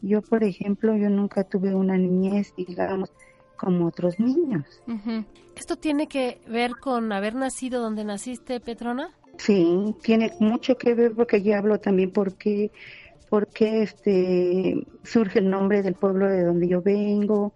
[0.00, 3.10] yo por ejemplo, yo nunca tuve una niñez, digamos,
[3.56, 4.64] como otros niños.
[5.56, 9.10] ¿Esto tiene que ver con haber nacido donde naciste, Petrona?
[9.38, 12.70] Sí, tiene mucho que ver porque yo hablo también porque
[13.32, 17.54] porque este surge el nombre del pueblo de donde yo vengo,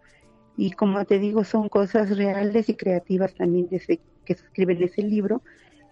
[0.57, 5.03] y como te digo, son cosas reales y creativas también que se escriben en ese
[5.03, 5.43] libro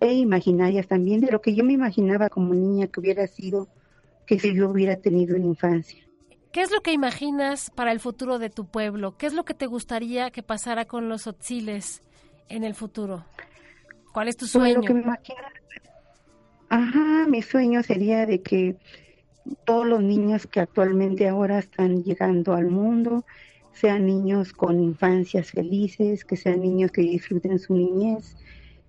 [0.00, 3.68] e imaginarias también de lo que yo me imaginaba como niña que hubiera sido
[4.24, 6.02] que si yo hubiera tenido una infancia.
[6.50, 9.18] ¿Qué es lo que imaginas para el futuro de tu pueblo?
[9.18, 12.02] ¿Qué es lo que te gustaría que pasara con los otziles
[12.48, 13.26] en el futuro?
[14.14, 14.80] ¿Cuál es tu sueño?
[16.70, 18.76] Ajá, mi sueño sería de que
[19.64, 23.24] todos los niños que actualmente ahora están llegando al mundo,
[23.72, 28.36] sean niños con infancias felices, que sean niños que disfruten su niñez,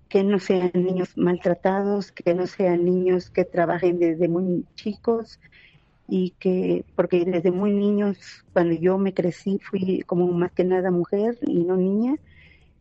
[0.08, 5.40] que no sean niños maltratados, que no sean niños que trabajen desde muy chicos
[6.08, 10.90] y que, porque desde muy niños, cuando yo me crecí, fui como más que nada
[10.90, 12.16] mujer y no niña,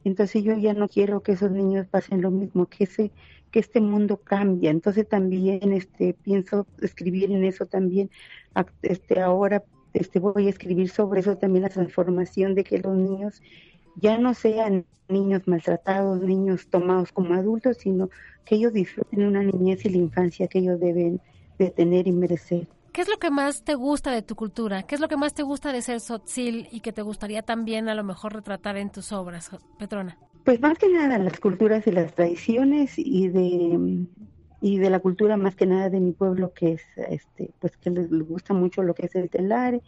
[0.03, 3.11] entonces yo ya no quiero que esos niños pasen lo mismo, que ese
[3.55, 4.69] que este mundo cambia.
[4.69, 8.11] Entonces también este pienso escribir en eso también
[8.81, 9.63] este ahora
[9.93, 13.41] este, voy a escribir sobre eso también, la transformación de que los niños
[13.95, 18.09] ya no sean niños maltratados, niños tomados como adultos, sino
[18.43, 21.21] que ellos disfruten una niñez y la infancia que ellos deben
[21.57, 22.67] de tener y merecer.
[22.91, 24.83] ¿Qué es lo que más te gusta de tu cultura?
[24.83, 27.87] ¿Qué es lo que más te gusta de ser sotzil y que te gustaría también
[27.87, 30.17] a lo mejor retratar en tus obras, Petrona?
[30.45, 34.05] Pues más que nada las culturas y las tradiciones y de
[34.61, 37.89] y de la cultura más que nada de mi pueblo que es este pues que
[37.89, 39.81] les, gusta mucho lo que es el telar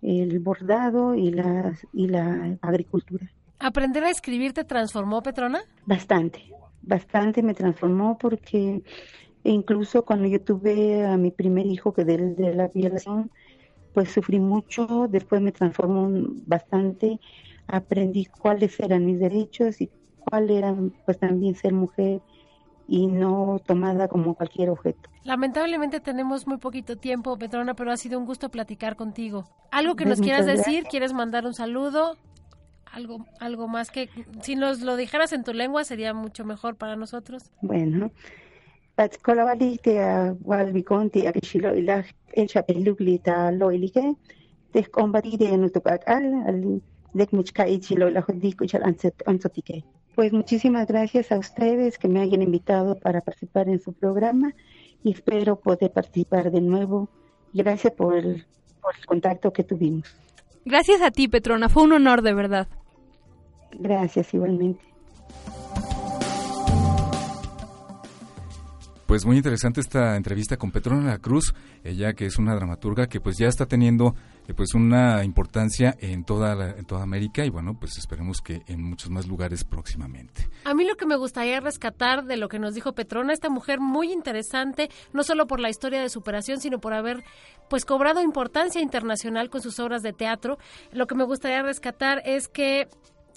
[0.00, 3.28] el bordado y la y la agricultura.
[3.58, 6.44] Aprender a escribir te transformó Petrona bastante
[6.80, 8.82] bastante me transformó porque
[9.42, 13.32] incluso cuando yo tuve a mi primer hijo que de, de la violación
[13.92, 16.08] pues sufrí mucho después me transformó
[16.46, 17.18] bastante
[17.68, 19.90] aprendí cuáles eran mis derechos y
[20.24, 22.20] cuál eran pues también ser mujer
[22.88, 25.10] y no tomada como cualquier objeto.
[25.24, 29.44] Lamentablemente tenemos muy poquito tiempo, Petrona, pero ha sido un gusto platicar contigo.
[29.70, 30.84] ¿Algo que nos quieras decir?
[30.84, 32.16] ¿Quieres mandar un saludo?
[32.90, 34.08] Algo, algo más que
[34.40, 37.52] si nos lo dijeras en tu lengua sería mucho mejor para nosotros.
[37.60, 38.10] Bueno,
[38.96, 44.16] a walbiconti akishilo ilah el chapeluglita loilige
[44.74, 45.64] en
[46.06, 46.82] al
[49.26, 49.84] ansotike.
[50.14, 54.52] Pues muchísimas gracias a ustedes que me hayan invitado para participar en su programa
[55.04, 57.08] y espero poder participar de nuevo.
[57.52, 58.44] Gracias por el,
[58.80, 60.16] por el contacto que tuvimos.
[60.64, 61.68] Gracias a ti, Petrona.
[61.68, 62.68] Fue un honor, de verdad.
[63.72, 64.82] Gracias, igualmente.
[69.08, 73.38] Pues muy interesante esta entrevista con Petrona Cruz, ella que es una dramaturga que pues
[73.38, 74.14] ya está teniendo
[74.46, 78.82] eh, pues una importancia en toda en toda América y bueno, pues esperemos que en
[78.82, 80.50] muchos más lugares próximamente.
[80.66, 83.80] A mí lo que me gustaría rescatar de lo que nos dijo Petrona, esta mujer
[83.80, 87.24] muy interesante, no solo por la historia de superación, sino por haber
[87.70, 90.58] pues cobrado importancia internacional con sus obras de teatro.
[90.92, 92.88] Lo que me gustaría rescatar es que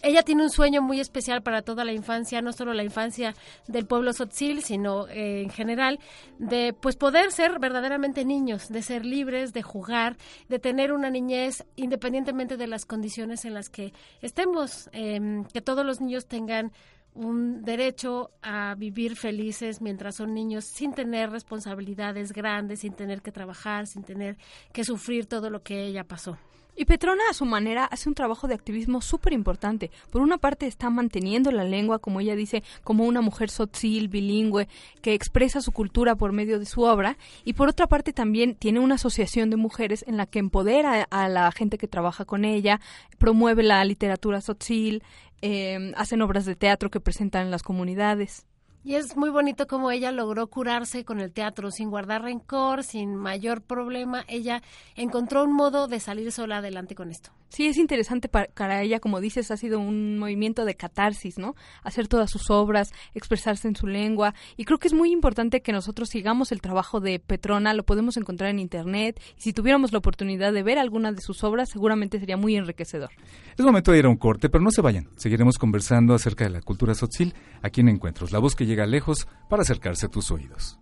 [0.04, 3.36] ella tiene un sueño muy especial para toda la infancia, no solo la infancia
[3.68, 6.00] del pueblo Sotzil, sino eh, en general,
[6.40, 10.18] de pues poder ser verdaderamente niños, de ser libres, de jugar,
[10.50, 15.86] de tener una niñez independientemente de las condiciones en las que estemos, em, que todos
[15.86, 16.72] los niños tengan
[17.14, 23.32] un derecho a vivir felices mientras son niños sin tener responsabilidades grandes, sin tener que
[23.32, 24.38] trabajar, sin tener
[24.72, 26.38] que sufrir todo lo que ella pasó.
[26.76, 29.92] Y Petrona, a su manera, hace un trabajo de activismo súper importante.
[30.10, 34.68] Por una parte, está manteniendo la lengua, como ella dice, como una mujer sotzil, bilingüe,
[35.02, 37.18] que expresa su cultura por medio de su obra.
[37.44, 41.28] Y por otra parte, también tiene una asociación de mujeres en la que empodera a
[41.28, 42.80] la gente que trabaja con ella,
[43.18, 45.04] promueve la literatura sotzil,
[45.42, 48.46] eh, hacen obras de teatro que presentan en las comunidades.
[48.84, 53.16] Y es muy bonito como ella logró curarse con el teatro sin guardar rencor, sin
[53.16, 54.24] mayor problema.
[54.28, 54.64] Ella
[54.96, 57.32] encontró un modo de salir sola adelante con esto.
[57.50, 61.54] Sí, es interesante para ella, como dices, ha sido un movimiento de catarsis, ¿no?
[61.84, 64.34] Hacer todas sus obras, expresarse en su lengua.
[64.56, 68.16] Y creo que es muy importante que nosotros sigamos el trabajo de Petrona, lo podemos
[68.16, 69.22] encontrar en Internet.
[69.38, 73.10] Y si tuviéramos la oportunidad de ver alguna de sus obras, seguramente sería muy enriquecedor.
[73.58, 75.10] Es momento de ir a un corte, pero no se vayan.
[75.18, 79.28] Seguiremos conversando acerca de la cultura sotzil aquí en Encuentros, la voz que llega lejos
[79.50, 80.78] para acercarse a tus oídos.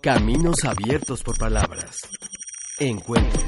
[0.00, 1.96] Caminos abiertos por palabras.
[2.78, 3.44] Encuentros.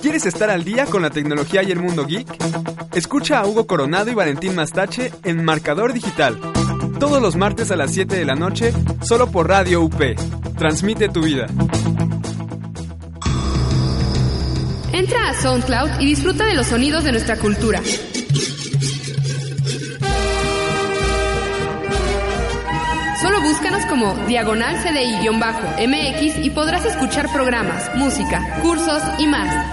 [0.00, 2.26] ¿Quieres estar al día con la tecnología y el mundo geek?
[2.94, 6.40] Escucha a Hugo Coronado y Valentín Mastache en Marcador Digital.
[6.98, 8.72] Todos los martes a las 7 de la noche,
[9.02, 10.00] solo por Radio UP.
[10.56, 11.46] Transmite tu vida.
[14.92, 17.80] Entra a SoundCloud y disfruta de los sonidos de nuestra cultura.
[23.22, 29.66] Solo búscanos como Diagonal CDI-MX y podrás escuchar programas, música, cursos y más.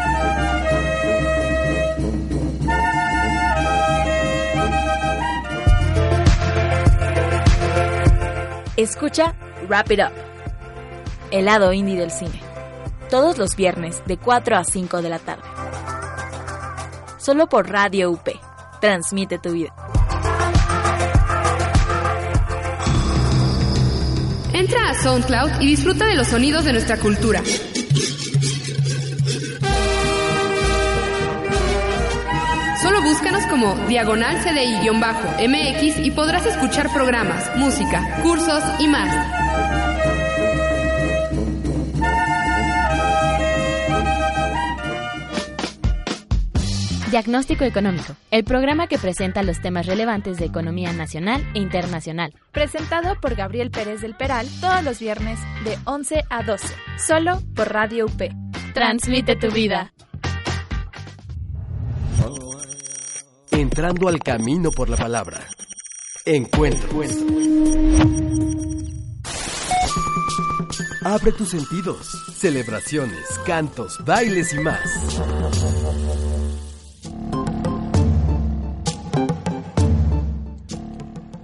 [8.78, 9.36] Escucha
[9.68, 10.14] Wrap It Up,
[11.32, 12.49] el lado indie del cine
[13.10, 15.44] todos los viernes de 4 a 5 de la tarde.
[17.18, 18.30] Solo por Radio UP.
[18.80, 19.74] Transmite tu vida.
[24.54, 27.42] Entra a SoundCloud y disfruta de los sonidos de nuestra cultura.
[32.82, 39.89] Solo búscanos como Diagonal CDI-MX y podrás escuchar programas, música, cursos y más.
[47.10, 52.36] Diagnóstico Económico, el programa que presenta los temas relevantes de economía nacional e internacional.
[52.52, 56.68] Presentado por Gabriel Pérez del Peral todos los viernes de 11 a 12,
[57.00, 58.22] solo por Radio UP.
[58.76, 59.92] Transmite tu vida.
[63.50, 65.48] Entrando al camino por la palabra.
[66.26, 67.02] Encuentro.
[71.04, 72.08] Abre tus sentidos.
[72.38, 74.80] Celebraciones, cantos, bailes y más.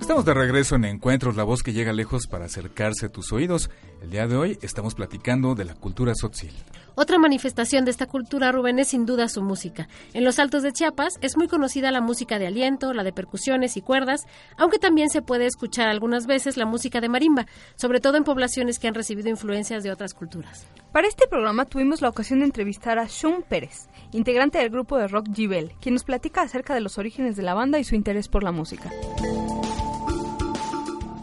[0.05, 3.71] Estamos de regreso en Encuentros, la voz que llega lejos para acercarse a tus oídos.
[4.03, 6.53] El día de hoy estamos platicando de la cultura sotzil.
[6.93, 9.87] Otra manifestación de esta cultura, Rubén, es sin duda su música.
[10.13, 13.77] En los Altos de Chiapas es muy conocida la música de aliento, la de percusiones
[13.77, 18.17] y cuerdas, aunque también se puede escuchar algunas veces la música de marimba, sobre todo
[18.17, 20.67] en poblaciones que han recibido influencias de otras culturas.
[20.91, 25.07] Para este programa tuvimos la ocasión de entrevistar a Shun Pérez, integrante del grupo de
[25.07, 28.27] rock Gibel, quien nos platica acerca de los orígenes de la banda y su interés
[28.27, 28.91] por la música.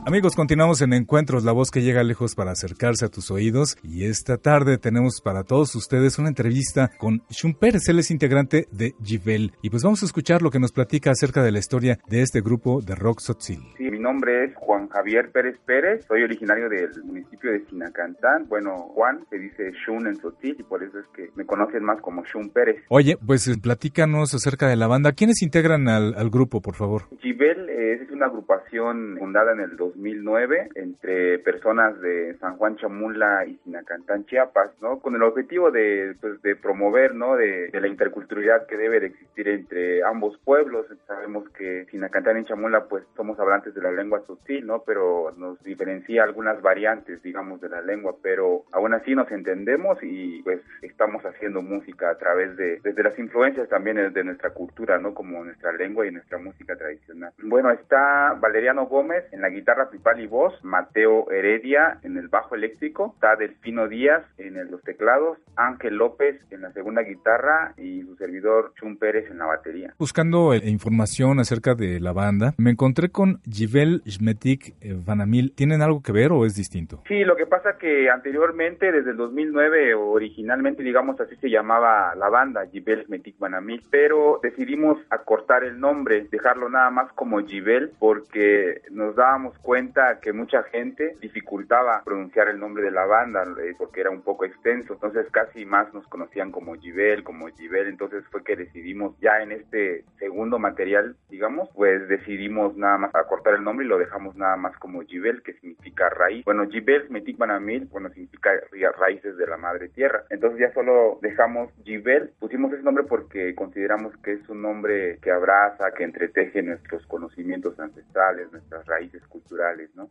[0.05, 3.77] Amigos, continuamos en Encuentros, la voz que llega lejos para acercarse a tus oídos.
[3.85, 8.67] Y esta tarde tenemos para todos ustedes una entrevista con Shun Pérez, él es integrante
[8.73, 9.53] de Givel.
[9.63, 12.41] Y pues vamos a escuchar lo que nos platica acerca de la historia de este
[12.41, 13.61] grupo de rock sotzil.
[13.77, 18.49] Sí, mi nombre es Juan Javier Pérez Pérez, soy originario del municipio de Sinacantán.
[18.49, 22.01] Bueno, Juan se dice Shun en sotzil y por eso es que me conocen más
[22.01, 22.83] como Shun Pérez.
[22.89, 25.13] Oye, pues platícanos acerca de la banda.
[25.13, 27.03] ¿Quiénes integran al, al grupo, por favor?
[27.21, 33.45] Givel que es una agrupación fundada en el 2009 entre personas de San Juan Chamula
[33.47, 35.01] y Sinacantán, Chiapas, ¿no?
[35.01, 37.37] Con el objetivo de, pues, de promover, ¿no?
[37.37, 40.87] De, la interculturalidad que debe de existir entre ambos pueblos.
[41.07, 44.83] Sabemos que Sinacantán y Chamula, pues, somos hablantes de la lengua sutil, ¿no?
[44.85, 50.43] Pero nos diferencia algunas variantes, digamos, de la lengua, pero aún así nos entendemos y,
[50.43, 55.13] pues, estamos haciendo música a través de, desde las influencias también de nuestra cultura, ¿no?
[55.15, 57.33] Como nuestra lengua y nuestra música tradicional.
[57.43, 62.55] Bueno, está Valeriano Gómez en la guitarra principal y voz, Mateo Heredia en el bajo
[62.55, 68.17] eléctrico, está Delfino Díaz en los teclados, Ángel López en la segunda guitarra y su
[68.17, 69.95] servidor Chum Pérez en la batería.
[69.99, 75.53] Buscando eh, información acerca de la banda, me encontré con Jivel Jmetik eh, Vanamil.
[75.55, 77.03] ¿Tienen algo que ver o es distinto?
[77.09, 82.29] Sí, lo que pasa que anteriormente, desde el 2009, originalmente, digamos así se llamaba la
[82.29, 88.83] banda, Jivel Jmetik Vanamil, pero decidimos acortar el nombre, dejarlo nada más como Jivel, porque
[88.91, 89.72] nos dábamos cuenta
[90.21, 94.45] que mucha gente dificultaba pronunciar el nombre de la banda, eh, porque era un poco
[94.45, 99.41] extenso, entonces casi más nos conocían como Jivel, como Jivel, entonces fue que decidimos ya
[99.41, 104.37] en este segundo material, digamos, pues decidimos nada más acortar el nombre y lo dejamos
[104.37, 106.45] nada más como Jivel, que significa raíz.
[106.45, 108.51] Bueno, Jivel, Metik Banamil, bueno, significa
[108.99, 110.25] raíces de la madre tierra.
[110.29, 115.31] Entonces ya solo dejamos Jivel, pusimos ese nombre porque consideramos que es un nombre que
[115.31, 119.62] abraza, que entreteje nuestros conocimientos ancestrales, nuestras raíces culturales,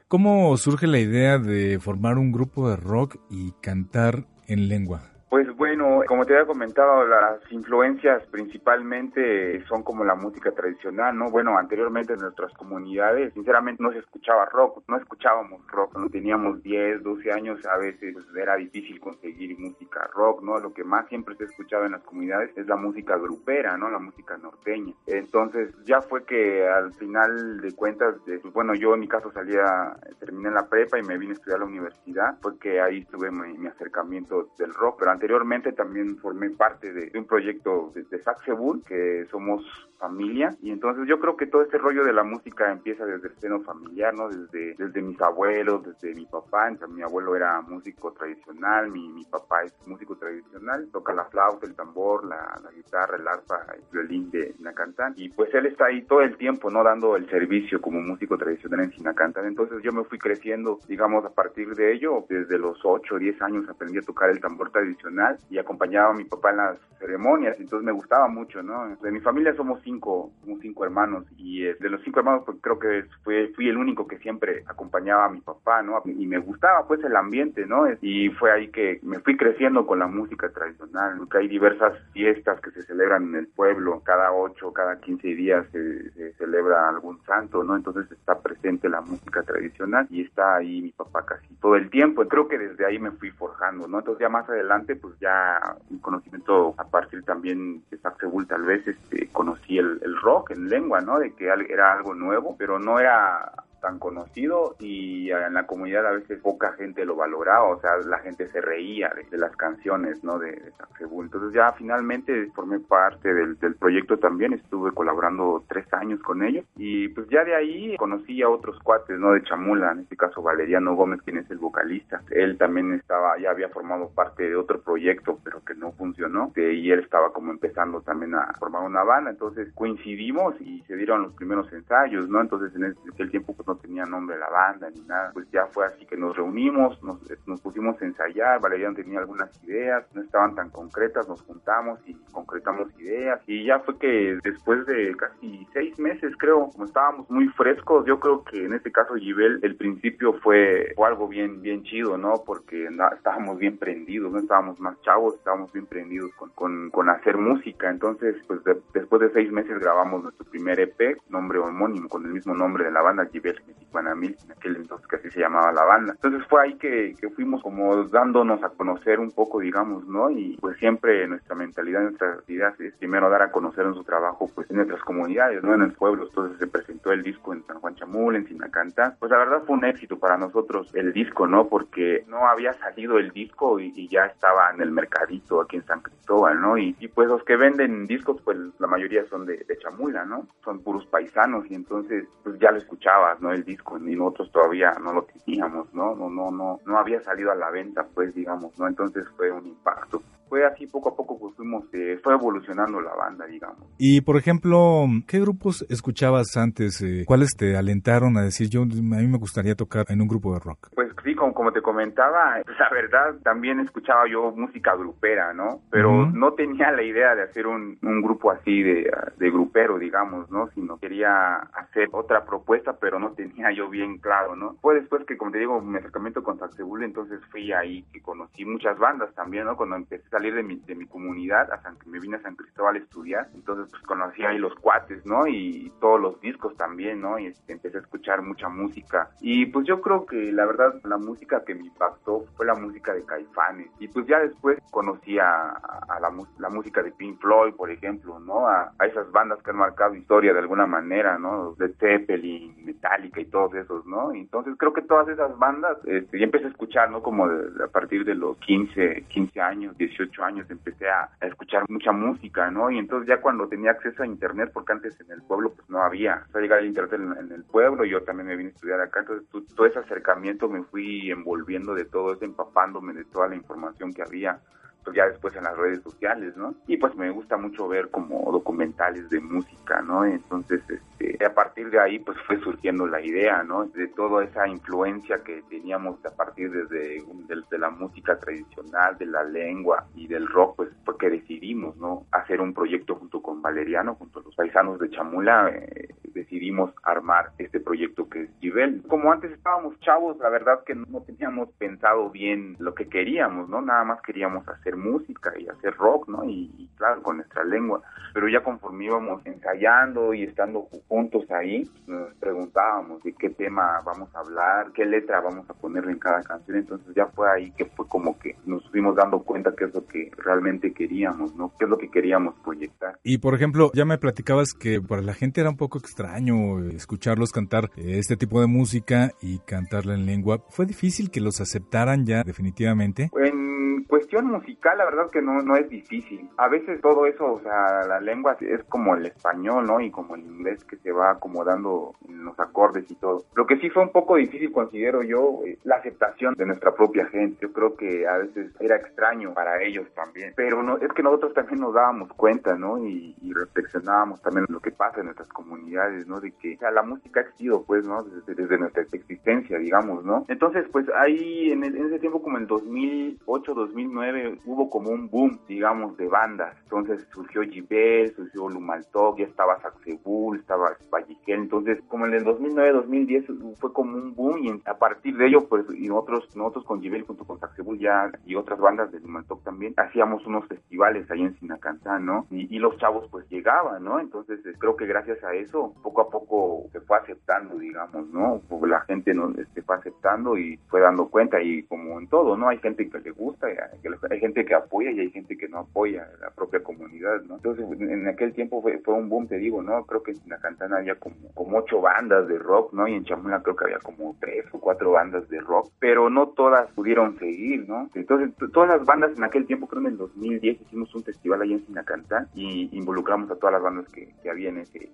[0.08, 5.11] ¿Cómo surge la idea de formar un grupo de rock y cantar en lengua?
[5.32, 11.32] Pues bueno, como te había comentado, las influencias principalmente son como la música tradicional, ¿no?
[11.32, 16.62] Bueno, anteriormente en nuestras comunidades, sinceramente no se escuchaba rock, no escuchábamos rock, no teníamos
[16.62, 20.60] 10, 12 años, a veces era difícil conseguir música rock, ¿no?
[20.60, 23.90] Lo que más siempre se ha escuchado en las comunidades es la música grupera, ¿no?
[23.90, 24.94] La música norteña.
[25.08, 29.96] Entonces ya fue que al final de cuentas, pues, bueno, yo en mi caso salía,
[30.20, 33.66] terminé la prepa y me vine a estudiar a la universidad, porque ahí tuve mi,
[33.66, 39.28] acercamiento del rock, pero anteriormente también formé parte de, un proyecto de, de Saxebul, que
[39.30, 39.64] somos
[40.02, 43.36] familia, y entonces yo creo que todo este rollo de la música empieza desde el
[43.36, 44.30] seno familiar, ¿no?
[44.30, 49.24] Desde, desde mis abuelos, desde mi papá, entonces, mi abuelo era músico tradicional, mi, mi
[49.26, 54.32] papá es músico tradicional, toca la flauta, el tambor, la, guitarra, el arpa, el violín
[54.32, 56.84] de Sinacantán, y pues él está ahí todo el tiempo, ¿no?
[56.84, 61.30] Dando el servicio como músico tradicional en Sinacantán, entonces yo me fui creciendo, digamos, a
[61.30, 65.11] partir de ello, desde los 8 o 10 años aprendí a tocar el tambor tradicional,
[65.50, 68.96] y acompañaba a mi papá en las ceremonias, entonces me gustaba mucho, ¿no?
[69.02, 70.32] De mi familia somos cinco,
[70.62, 74.08] cinco hermanos y eh, de los cinco hermanos pues creo que fue, fui el único
[74.08, 76.02] que siempre acompañaba a mi papá, ¿no?
[76.06, 77.86] Y me gustaba pues el ambiente, ¿no?
[78.02, 82.62] Y fue ahí que me fui creciendo con la música tradicional, porque hay diversas fiestas
[82.62, 87.20] que se celebran en el pueblo, cada ocho, cada quince días se, se celebra algún
[87.26, 87.76] santo, ¿no?
[87.76, 92.28] Entonces está presente la música tradicional y está ahí mi papá casi todo el tiempo,
[92.28, 94.00] creo que desde ahí me fui forjando, ¿no?
[94.00, 98.88] Entonces ya más adelante pues ya un conocimiento a partir también de Saxebul tal vez
[98.88, 101.20] este, conocí el, el rock en lengua, ¿no?
[101.20, 103.52] De que era algo nuevo, pero no era
[103.82, 108.20] tan conocido y en la comunidad a veces poca gente lo valoraba, o sea, la
[108.20, 110.40] gente se reía de, las canciones, ¿no?
[110.40, 116.22] De, de Entonces ya finalmente formé parte del, del, proyecto también, estuve colaborando tres años
[116.22, 119.32] con ellos y pues ya de ahí conocí a otros cuates, ¿no?
[119.32, 122.22] De Chamula, en este caso Valeriano Gómez, quien es el vocalista.
[122.30, 126.92] Él también estaba, ya había formado parte de otro proyecto, pero que no funcionó, y
[126.92, 131.34] él estaba como empezando también a formar una banda, entonces coincidimos y se dieron los
[131.34, 132.42] primeros ensayos, ¿no?
[132.42, 135.32] Entonces en aquel tiempo pues no tenía nombre la banda ni nada.
[135.34, 140.06] Pues ya fue así que nos reunimos, nos, pusimos a ensayar, Valeriano tenía algunas ideas,
[140.14, 143.40] no estaban tan concretas, nos juntamos y concretamos ideas.
[143.48, 148.20] Y ya fue que después de casi seis meses, creo, como estábamos muy frescos, yo
[148.20, 152.44] creo que en este caso Gibel, el principio fue, algo bien, bien chido, ¿no?
[152.46, 157.38] Porque estábamos bien prendidos, no estábamos más chavos, estábamos bien prendidos con, con, con hacer
[157.38, 157.90] música.
[157.90, 158.62] Entonces, pues
[158.94, 162.92] después de seis meses grabamos nuestro primer EP, nombre homónimo, con el mismo nombre de
[162.92, 163.61] la banda, Gibel
[163.92, 166.14] Guanamil, en aquel entonces que así se llamaba la banda.
[166.14, 170.30] Entonces fue ahí que, que, fuimos como dándonos a conocer un poco, digamos, ¿no?
[170.30, 174.70] Y pues siempre nuestra mentalidad, nuestras ideas es primero dar a conocer nuestro trabajo pues
[174.70, 175.74] en nuestras comunidades, ¿no?
[175.74, 176.28] En el pueblo.
[176.28, 179.16] Entonces se presentó el disco en San Juan Chamul, en Sinacantá.
[179.20, 181.68] Pues la verdad fue un éxito para nosotros el disco, ¿no?
[181.68, 186.02] Porque no había salido el disco y, ya estaba en el mercadito aquí en San
[186.02, 186.78] Cristóbal, ¿no?
[186.78, 190.48] Y, y, pues los que venden discos, pues la mayoría son de, de Chamula, ¿no?
[190.64, 193.51] Son puros paisanos y entonces pues ya lo escuchabas, ¿no?
[193.54, 196.16] El disco y nosotros todavía no lo teníamos, ¿no?
[196.16, 198.88] No, no, no, no había salido a la venta, pues, digamos, ¿no?
[198.88, 200.22] Entonces fue un impacto.
[200.52, 203.88] Fue así poco a poco, pues fuimos, eh, fue evolucionando la banda, digamos.
[203.98, 207.02] Y por ejemplo, ¿qué grupos escuchabas antes?
[207.02, 210.54] Eh, ¿Cuáles te alentaron a decir, yo a mí me gustaría tocar en un grupo
[210.54, 210.90] de rock?
[210.94, 215.80] Pues sí, como, como te comentaba, pues, la verdad también escuchaba yo música grupera, ¿no?
[215.90, 220.52] Pero no tenía la idea de hacer un, un grupo así de, de grupero, digamos,
[220.52, 220.68] ¿no?
[220.76, 224.76] Sino quería hacer otra propuesta, pero no tenía yo bien claro, ¿no?
[224.82, 228.66] Fue después que, como te digo, mi acercamiento con Saxebul, entonces fui ahí que conocí
[228.66, 229.78] muchas bandas también, ¿no?
[229.78, 232.56] Cuando empecé a salir de mi, de mi comunidad, a San, me vine a San
[232.56, 235.46] Cristóbal a estudiar, entonces pues conocí ahí los cuates, ¿no?
[235.46, 237.38] Y todos los discos también, ¿no?
[237.38, 239.30] Y este, empecé a escuchar mucha música.
[239.40, 243.14] Y pues yo creo que la verdad la música que me impactó fue la música
[243.14, 243.90] de Caifanes.
[244.00, 248.40] Y pues ya después conocí a, a la, la, música de Pink Floyd, por ejemplo,
[248.40, 248.68] ¿no?
[248.68, 251.76] A, a, esas bandas que han marcado historia de alguna manera, ¿no?
[251.76, 254.34] De Zeppelin, Metallica y todos esos, ¿no?
[254.34, 257.22] Entonces creo que todas esas bandas, este, ya empecé a escuchar, ¿no?
[257.22, 262.12] Como de, a partir de los 15, 15 años, 18 años, empecé a, escuchar mucha
[262.12, 262.90] música, ¿no?
[262.92, 266.02] Y entonces ya cuando tenía acceso a internet, porque antes en el pueblo pues no
[266.02, 269.02] había, o sea, llegar al internet en, el pueblo, yo también me vine a estudiar
[269.02, 273.56] acá, entonces todo ese acercamiento me fui envolviendo de todo eso, empapándome de toda la
[273.56, 274.60] información que había
[275.04, 276.76] pues ya después en las redes sociales, ¿no?
[276.88, 280.26] Y pues me gusta mucho ver como documentales de música, ¿no?
[280.26, 283.86] Entonces, este, a partir de ahí pues fue surgiendo la idea, ¿no?
[283.86, 289.26] De toda esa influencia que teníamos a partir desde de, de la música tradicional, de
[289.26, 292.26] la lengua y del rock, pues fue que decidimos, ¿no?
[292.32, 297.52] Hacer un proyecto junto con Valeriano, junto a los paisanos de Chamula, eh, decidimos armar
[297.58, 299.04] este proyecto que es Givel.
[299.08, 303.82] Como antes estábamos chavos, la verdad que no teníamos pensado bien lo que queríamos, ¿no?
[303.82, 306.44] Nada más queríamos hacer música y hacer rock, ¿no?
[306.44, 308.02] Y, y, claro, con nuestra lengua.
[308.34, 314.34] Pero ya conforme íbamos ensayando y estando juntos ahí, nos preguntábamos de qué tema vamos
[314.36, 316.78] a hablar, qué letra vamos a ponerle en cada canción.
[316.78, 320.06] Entonces ya fue ahí que fue como que nos fuimos dando cuenta qué es lo
[320.06, 321.74] que realmente queríamos, ¿no?
[321.78, 323.20] Qué es lo que queríamos proyectar.
[323.24, 327.52] Y por ejemplo, ya me platicabas que para la gente era un poco extraño escucharlos
[327.52, 330.64] cantar este tipo de música y cantarla en lengua.
[330.70, 333.30] ¿Fue difícil que los aceptaran ya definitivamente?
[333.36, 336.50] En cuestión musical, la verdad que no, no es difícil.
[336.58, 340.02] A veces todo eso, o sea, la lengua es como el español, ¿no?
[340.02, 343.44] Y como el inglés que se va acomodando en los acordes y todo.
[343.56, 347.58] Lo que sí fue un poco difícil, considero yo, la aceptación de nuestra propia gente.
[347.62, 350.54] Yo creo que a veces era extraño para ellos también.
[350.56, 352.98] Pero no, es que nosotros también nos dábamos cuenta, ¿no?
[353.06, 356.40] Y, y reflexionábamos también lo que pasa en nuestras comunidades, ¿no?
[356.40, 358.24] De que o sea, la música ha existido, pues, ¿no?
[358.24, 360.46] Desde, desde, nuestra existencia, digamos, ¿no?
[360.48, 365.30] Entonces, pues ahí en, el, en ese tiempo, como en 2008, 2009, hubo como un
[365.30, 366.76] boom, digamos, de bandas.
[366.84, 371.60] Entonces surgió Gibel, surgió Lumaltok, ya estaba Saxebul, estaba Valliquel.
[371.60, 373.46] Entonces, como en el 2009, 2010
[373.80, 377.24] fue como un boom y a partir de ello, pues, y nosotros, nosotros con Gibel
[377.24, 381.58] junto con Saxebul ya y otras bandas de Lumaltok también, hacíamos unos festivales ahí en
[381.60, 382.46] Sinacantán, ¿no?
[382.50, 384.20] Y, y los chavos, pues, llegaban, ¿no?
[384.20, 388.62] Entonces, creo que gracias a eso, poco a poco se fue aceptando, digamos, ¿no?
[388.70, 392.28] Porque la gente no se este, fue aceptando y fue dando cuenta y como en
[392.28, 392.70] todo, ¿no?
[392.70, 396.28] Hay gente que le gusta, hay gente que apoya y hay gente que no apoya
[396.40, 397.56] la propia comunidad, ¿no?
[397.56, 400.06] Entonces, en aquel tiempo fue, un boom, te digo, ¿no?
[400.06, 403.08] Creo que en la había como, ocho bandas de rock, ¿no?
[403.08, 406.50] Y en Chamula creo que había como tres o cuatro bandas de rock, pero no
[406.50, 408.10] todas pudieron seguir, ¿no?
[408.14, 411.62] Entonces, todas las bandas en aquel tiempo, creo que en el 2010 hicimos un festival
[411.62, 415.10] allá en Sinacantán y involucramos a todas las bandas que, que había en ese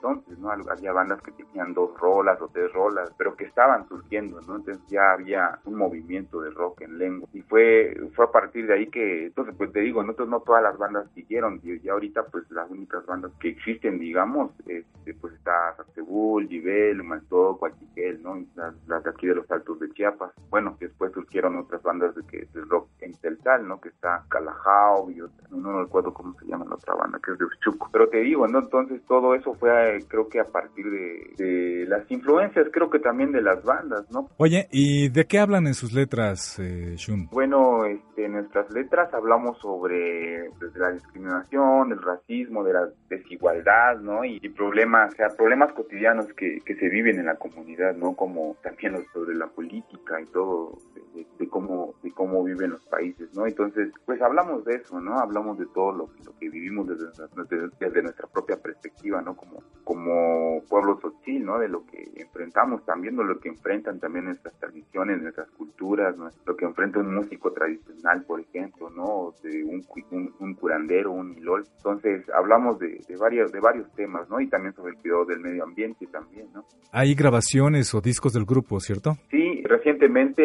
[0.00, 0.50] entonces, ¿no?
[0.50, 4.56] Había bandas que tenían dos rolas o tres rolas, pero que estaban surgiendo, ¿no?
[4.56, 7.28] Entonces ya había un movimiento de rock en lengua.
[7.32, 10.62] Y fue, fue a partir de ahí que, entonces, pues te digo, nosotros no todas
[10.62, 15.34] las bandas siguieron, y ya ahorita, pues las únicas bandas que existen, digamos, este, pues
[15.34, 18.44] está Saxebul, Gibel, Humantoc, Huachiquel, ¿no?
[18.54, 20.32] Las, las, de aquí de los Altos de Chiapas.
[20.50, 23.80] Bueno, después surgieron otras bandas de que de rock en Teltal, ¿no?
[23.80, 27.32] Que está Calajao y otra, no, no recuerdo cómo se llama la otra banda, que
[27.32, 27.88] es de Uchuco.
[27.92, 28.60] Pero te digo, ¿no?
[28.60, 33.32] Entonces todo eso fue, creo que a partir de, de las influencias, creo que también
[33.32, 34.28] de las bandas, ¿no?
[34.36, 37.28] Oye, ¿y de qué hablan en sus letras, eh, Shun?
[37.30, 38.79] Bueno, este, nuestras letras
[39.12, 44.24] hablamos sobre pues, la discriminación, el racismo, de la desigualdad, ¿no?
[44.24, 48.14] Y, y, problemas, o sea, problemas cotidianos que, que se viven en la comunidad, ¿no?
[48.14, 50.78] Como también sobre la política y todo,
[51.14, 53.46] de, de, cómo de cómo viven los países, ¿no?
[53.46, 55.18] Entonces, pues hablamos de eso, ¿no?
[55.18, 57.06] Hablamos de todo lo, lo que vivimos desde,
[57.36, 59.36] desde, desde, nuestra propia perspectiva, ¿no?
[59.36, 61.58] Como, como pueblo sotil, ¿no?
[61.58, 66.28] De lo que enfrentamos también, de lo que enfrentan también nuestras tradiciones, nuestras culturas, ¿no?
[66.46, 69.34] Lo que enfrenta un músico tradicional, por ejemplo, ¿no?
[69.42, 71.64] De un, un, un curandero, un milol.
[71.76, 74.40] Entonces, hablamos de, de, varios, de varios temas, ¿no?
[74.40, 76.64] Y también sobre el cuidado del medio ambiente también, ¿no?
[76.92, 79.16] Hay grabaciones o discos del grupo, ¿cierto?
[79.30, 80.42] Sí, recientemente,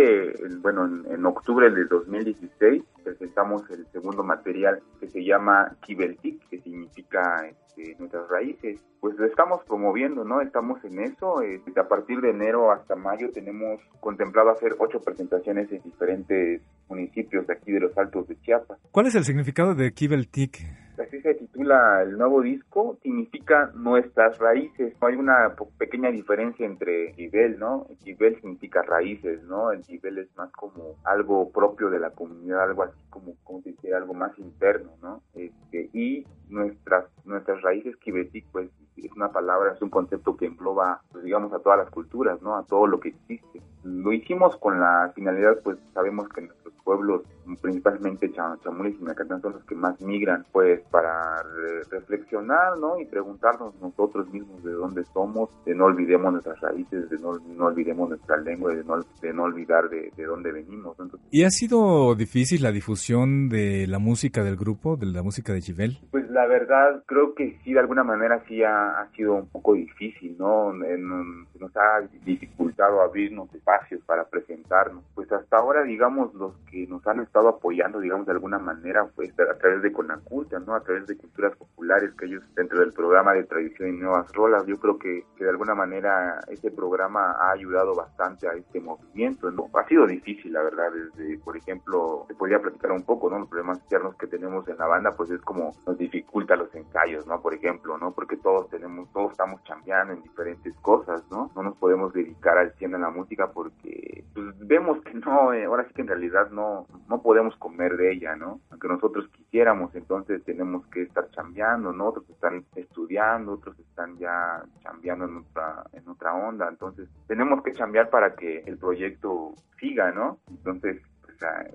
[0.62, 7.47] bueno, en, octubre del 2016 presentamos el segundo material que se llama Kibeltik, que significa
[7.47, 8.80] este, nuestras raíces.
[8.99, 10.41] Pues lo estamos promoviendo, ¿no?
[10.41, 11.41] Estamos en eso.
[11.41, 17.45] Eh, a partir de enero hasta mayo tenemos contemplado hacer ocho presentaciones en diferentes municipios
[17.47, 18.80] de aquí de los Altos de Chiapas.
[18.91, 20.60] ¿Cuál es el significado de Kibeltik?
[21.01, 24.93] así se el nuevo disco, significa nuestras raíces.
[25.01, 27.88] Hay una pequeña diferencia entre nivel, ¿no?
[28.06, 29.72] Nivel significa raíces, ¿no?
[29.72, 33.72] El nivel es más como algo propio de la comunidad, algo así como, como se
[33.72, 35.22] dice, algo más interno, ¿no?
[35.34, 41.01] Este, y nuestras nuestras raíces kibetik, pues es una palabra, es un concepto que engloba,
[41.12, 42.56] pues, digamos, a todas las culturas, ¿no?
[42.56, 43.62] A todo lo que existe.
[43.84, 47.24] Lo hicimos con la finalidad, pues sabemos que nuestros pueblos,
[47.62, 51.43] principalmente Chamulis y Mecatán, son los que más migran, pues para
[51.89, 53.00] reflexionar, ¿no?
[53.00, 57.66] Y preguntarnos nosotros mismos de dónde somos, de no olvidemos nuestras raíces, de no, no
[57.66, 60.96] olvidemos nuestra lengua, de no, de no olvidar de, de dónde venimos.
[61.32, 65.62] ¿Y ha sido difícil la difusión de la música del grupo, de la música de
[65.62, 66.00] Givel?
[66.12, 69.74] Pues la verdad, creo que sí, de alguna manera sí ha, ha sido un poco
[69.74, 70.72] difícil, ¿no?
[70.86, 75.04] En, nos ha dificultado abrirnos espacios para presentarnos.
[75.14, 79.32] Pues hasta ahora, digamos, los que nos han estado apoyando, digamos, de alguna manera, pues
[79.39, 80.76] a través de Conaculta, ¿no?
[80.76, 81.18] A través de
[81.58, 85.44] populares que ellos dentro del programa de tradición y nuevas rolas, yo creo que, que
[85.44, 89.70] de alguna manera ese programa ha ayudado bastante a este movimiento, ¿no?
[89.74, 93.40] Ha sido difícil, la verdad, desde, por ejemplo, se podría platicar un poco, ¿no?
[93.40, 97.28] Los problemas internos que tenemos en la banda, pues es como nos dificulta los ensayos,
[97.28, 97.42] ¿no?
[97.42, 98.12] Por ejemplo, ¿no?
[98.12, 101.52] Porque todos tenemos, todos estamos chambeando en diferentes cosas, ¿no?
[101.56, 105.66] No nos podemos dedicar al 100 a la música porque pues, vemos que no, eh,
[105.66, 108.60] ahora sí que en realidad no, no podemos comer de ella, ¿no?
[108.72, 112.08] Aunque nosotros quisiéramos, entonces tenemos que estar chambeando, ¿no?
[112.08, 117.74] Otros están estudiando, otros están ya chambeando en otra, en otra onda, entonces tenemos que
[117.74, 120.40] chambear para que el proyecto siga, ¿no?
[120.50, 121.02] Entonces,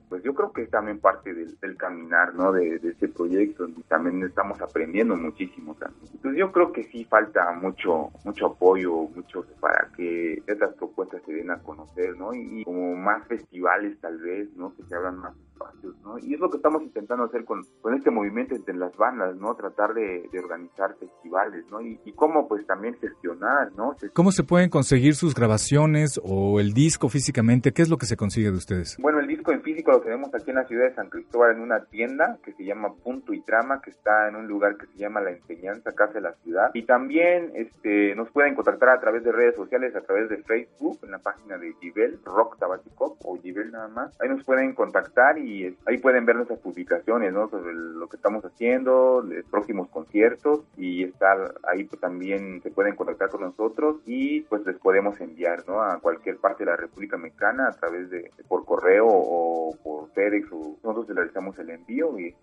[0.08, 2.52] pues yo creo que es también parte del, caminar, ¿no?
[2.52, 6.12] De, de, ese proyecto y también estamos aprendiendo muchísimo también.
[6.12, 11.32] Entonces yo creo que sí falta mucho, mucho apoyo, mucho para que estas propuestas se
[11.32, 12.34] den a conocer, ¿no?
[12.34, 14.74] Y, como más festivales tal vez, ¿no?
[14.74, 16.18] Que se abran más espacios, ¿no?
[16.18, 19.54] Y es lo que estamos intentando hacer con, con este movimiento entre las bandas, ¿no?
[19.54, 21.80] Tratar de, organizar festivales, ¿no?
[21.80, 23.96] Y, y, cómo pues también gestionar, ¿no?
[24.14, 27.72] ¿Cómo se pueden conseguir sus grabaciones o el disco físicamente?
[27.72, 28.96] ¿Qué es lo que se consigue de ustedes?
[29.00, 31.60] Bueno, el disco en físico lo tenemos aquí en la ciudad de San Cristóbal en
[31.60, 34.98] una tienda que se llama Punto y Trama, que está en un lugar que se
[34.98, 36.70] llama La Enseñanza Casa de la Ciudad.
[36.74, 40.98] Y también este, nos pueden contactar a través de redes sociales, a través de Facebook,
[41.02, 44.16] en la página de Givel, Rock Tabaticop o Givel nada más.
[44.20, 47.48] Ahí nos pueden contactar y ahí pueden ver nuestras publicaciones, ¿no?
[47.48, 52.96] Sobre lo que estamos haciendo, los próximos conciertos y estar ahí pues, también se pueden
[52.96, 55.82] contactar con nosotros y pues les podemos enviar, ¿no?
[55.82, 59.39] A cualquier parte de la República Mexicana a través de por correo o
[59.82, 62.34] por FedEx o nosotros realizamos el envío y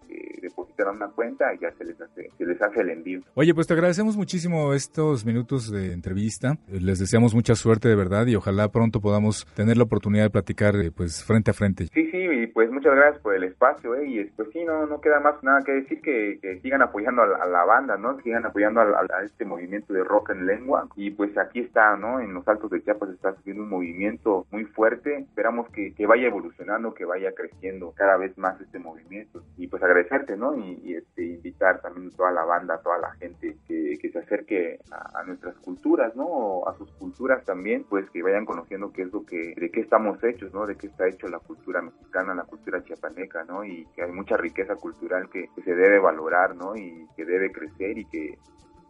[0.41, 3.21] depositan una cuenta y ya se les hace se les hace el envío.
[3.33, 6.57] Oye, pues te agradecemos muchísimo estos minutos de entrevista.
[6.67, 10.75] Les deseamos mucha suerte de verdad y ojalá pronto podamos tener la oportunidad de platicar
[10.75, 11.87] eh, pues frente a frente.
[11.93, 12.26] Sí, sí,
[12.57, 14.07] pues muchas gracias por el espacio, ¿eh?
[14.07, 17.65] y pues sí, no, no queda más nada que decir que, sigan apoyando a la,
[17.65, 18.19] banda, ¿no?
[18.21, 22.19] Sigan apoyando a, este movimiento de rock en lengua y pues aquí está, ¿no?
[22.19, 26.25] En los Altos de Chiapas está subiendo un movimiento muy fuerte, esperamos que, que vaya
[26.25, 30.55] evolucionando, que vaya creciendo cada vez más este movimiento y pues agradecerte, ¿no?
[30.57, 34.17] Y, este, invitar también a toda la banda, a toda la gente que, que se
[34.17, 36.67] acerque a, nuestras culturas, ¿no?
[36.67, 40.23] a sus culturas también, pues que vayan conociendo qué es lo que, de qué estamos
[40.23, 40.65] hechos, ¿no?
[40.65, 43.63] De qué está hecho la cultura mexicana, cultura chiapaneca, ¿no?
[43.63, 46.75] Y que hay mucha riqueza cultural que, se debe valorar, ¿no?
[46.75, 48.37] Y que debe crecer y que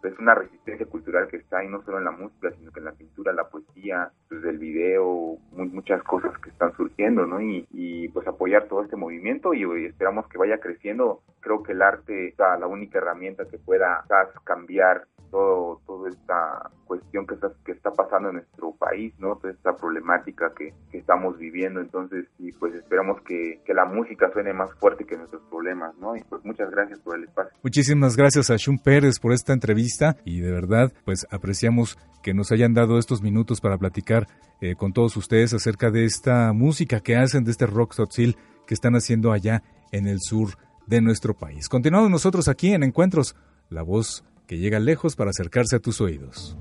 [0.03, 2.85] es una resistencia cultural que está ahí no solo en la música, sino que en
[2.85, 7.41] la pintura, la poesía, pues el video, muchas cosas que están surgiendo, ¿no?
[7.41, 7.65] Y,
[8.13, 11.21] pues apoyar todo este movimiento y, esperamos que vaya creciendo.
[11.41, 14.03] Creo que el arte es la única herramienta que pueda
[14.43, 19.35] cambiar todo, toda esta cuestión que está, que está pasando en nuestro país, ¿no?
[19.35, 21.79] Toda esta problemática que, estamos viviendo.
[21.79, 26.15] Entonces, y pues esperamos que, que, la música suene más fuerte que nuestros problemas, ¿no?
[26.15, 27.55] Y pues muchas gracias por el espacio.
[27.61, 29.86] Muchísimas gracias a Shun Pérez por esta entrevista
[30.25, 34.27] y de verdad, pues apreciamos que nos hayan dado estos minutos para platicar
[34.59, 38.73] eh, con todos ustedes acerca de esta música que hacen, de este rock sotzil que
[38.73, 40.57] están haciendo allá en el sur
[40.87, 41.69] de nuestro país.
[41.69, 43.35] Continuamos nosotros aquí en Encuentros,
[43.69, 46.57] la voz que llega lejos para acercarse a tus oídos.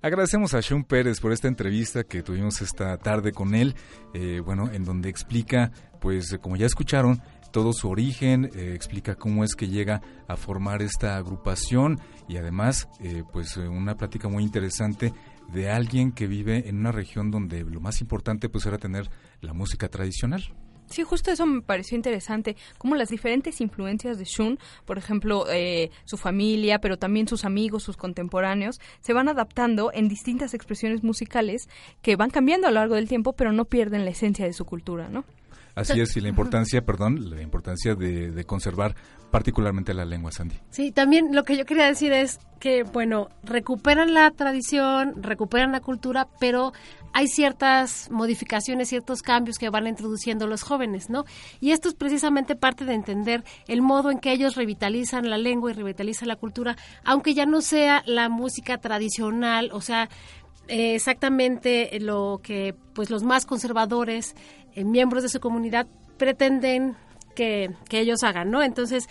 [0.00, 3.74] Agradecemos a Sean Pérez por esta entrevista que tuvimos esta tarde con él,
[4.14, 7.20] eh, bueno, en donde explica, pues como ya escucharon,
[7.50, 12.88] todo su origen, eh, explica cómo es que llega a formar esta agrupación y además,
[13.00, 15.12] eh, pues una plática muy interesante
[15.52, 19.54] de alguien que vive en una región donde lo más importante pues era tener la
[19.54, 20.52] música tradicional.
[20.88, 25.90] Sí, justo eso me pareció interesante, como las diferentes influencias de Shun, por ejemplo, eh,
[26.04, 31.68] su familia, pero también sus amigos, sus contemporáneos, se van adaptando en distintas expresiones musicales
[32.00, 34.64] que van cambiando a lo largo del tiempo, pero no pierden la esencia de su
[34.64, 35.24] cultura, ¿no?
[35.78, 38.94] Así es, y la importancia, perdón, la importancia de, de, conservar
[39.30, 40.56] particularmente la lengua, Sandy.
[40.70, 45.80] Sí, también lo que yo quería decir es que, bueno, recuperan la tradición, recuperan la
[45.80, 46.72] cultura, pero
[47.12, 51.24] hay ciertas modificaciones, ciertos cambios que van introduciendo los jóvenes, ¿no?
[51.60, 55.70] Y esto es precisamente parte de entender el modo en que ellos revitalizan la lengua
[55.70, 60.08] y revitalizan la cultura, aunque ya no sea la música tradicional, o sea,
[60.68, 64.34] eh, exactamente lo que pues los más conservadores
[64.84, 66.96] miembros de su comunidad pretenden
[67.34, 68.62] que, ellos hagan, ¿no?
[68.62, 69.08] Entonces,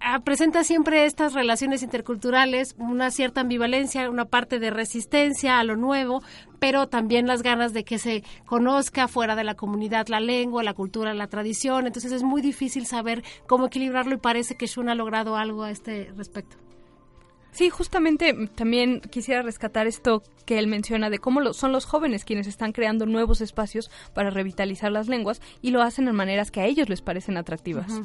[0.00, 5.76] ah, presenta siempre estas relaciones interculturales, una cierta ambivalencia, una parte de resistencia a lo
[5.76, 6.22] nuevo,
[6.60, 10.74] pero también las ganas de que se conozca fuera de la comunidad la lengua, la
[10.74, 11.86] cultura, la tradición.
[11.86, 15.70] Entonces es muy difícil saber cómo equilibrarlo y parece que Shun ha logrado algo a
[15.70, 16.63] este respecto.
[17.54, 22.24] Sí, justamente también quisiera rescatar esto que él menciona de cómo lo, son los jóvenes
[22.24, 26.60] quienes están creando nuevos espacios para revitalizar las lenguas y lo hacen en maneras que
[26.60, 28.02] a ellos les parecen atractivas.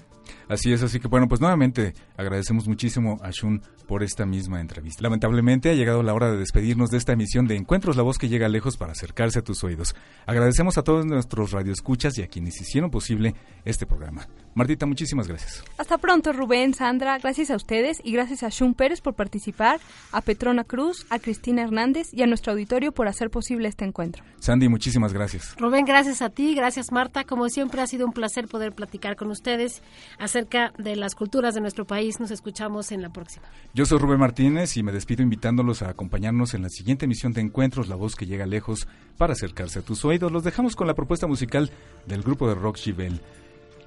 [0.48, 5.02] Así es, así que bueno, pues nuevamente agradecemos muchísimo a Shun por esta misma entrevista.
[5.02, 8.30] Lamentablemente ha llegado la hora de despedirnos de esta emisión de Encuentros, la voz que
[8.30, 9.96] llega lejos para acercarse a tus oídos.
[10.28, 13.34] Agradecemos a todos nuestros radioescuchas y a quienes hicieron posible
[13.66, 14.28] este programa.
[14.60, 15.64] Martita, muchísimas gracias.
[15.78, 19.80] Hasta pronto, Rubén, Sandra, gracias a ustedes y gracias a Shun Pérez por participar,
[20.12, 24.24] a Petrona Cruz, a Cristina Hernández y a nuestro auditorio por hacer posible este encuentro.
[24.40, 25.56] Sandy, muchísimas gracias.
[25.58, 27.24] Rubén, gracias a ti, gracias Marta.
[27.24, 29.82] Como siempre ha sido un placer poder platicar con ustedes
[30.18, 32.20] acerca de las culturas de nuestro país.
[32.20, 33.48] Nos escuchamos en la próxima.
[33.74, 37.40] Yo soy Rubén Martínez y me despido invitándolos a acompañarnos en la siguiente emisión de
[37.40, 40.34] Encuentros, la voz que llega lejos para acercarse a tus oídos.
[40.34, 41.72] Los dejamos con la propuesta musical
[42.06, 43.22] del grupo de rock Chibel.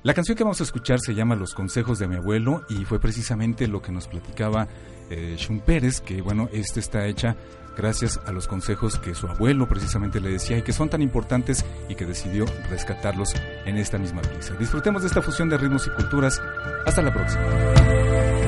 [0.03, 2.99] La canción que vamos a escuchar se llama Los consejos de mi abuelo y fue
[2.99, 4.67] precisamente lo que nos platicaba
[5.11, 7.37] eh, Shun Pérez, que bueno, esta está hecha
[7.77, 11.65] gracias a los consejos que su abuelo precisamente le decía y que son tan importantes
[11.89, 13.33] y que decidió rescatarlos
[13.65, 14.55] en esta misma pieza.
[14.55, 16.43] Disfrutemos de esta fusión de ritmos y culturas.
[16.85, 18.42] Hasta la próxima.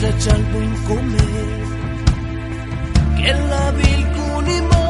[0.00, 1.60] salbuin comer
[3.18, 4.82] que la vil vilcunimo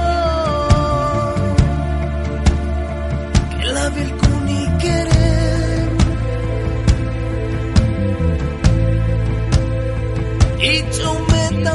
[3.50, 5.88] que la vilcuni querer.
[10.62, 11.74] Y yo chumeta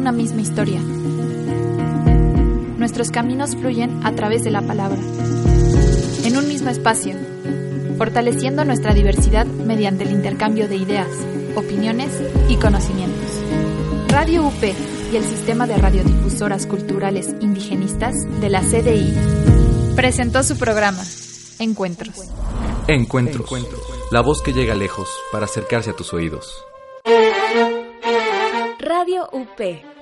[0.00, 0.80] una misma historia.
[2.78, 4.98] Nuestros caminos fluyen a través de la palabra.
[6.24, 7.16] En un mismo espacio,
[7.98, 11.06] fortaleciendo nuestra diversidad mediante el intercambio de ideas,
[11.54, 12.10] opiniones
[12.48, 13.30] y conocimientos.
[14.08, 14.62] Radio UP
[15.12, 19.14] y el Sistema de Radiodifusoras Culturales Indigenistas de la CDI
[19.96, 21.02] presentó su programa,
[21.58, 22.14] Encuentros.
[22.88, 23.50] Encuentros.
[24.10, 26.64] La voz que llega lejos para acercarse a tus oídos.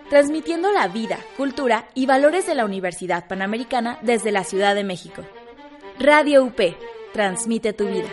[0.08, 5.22] Transmitiendo la vida, cultura y valores de la Universidad Panamericana desde la Ciudad de México.
[5.98, 6.60] Radio UP,
[7.12, 8.08] transmite tu vida.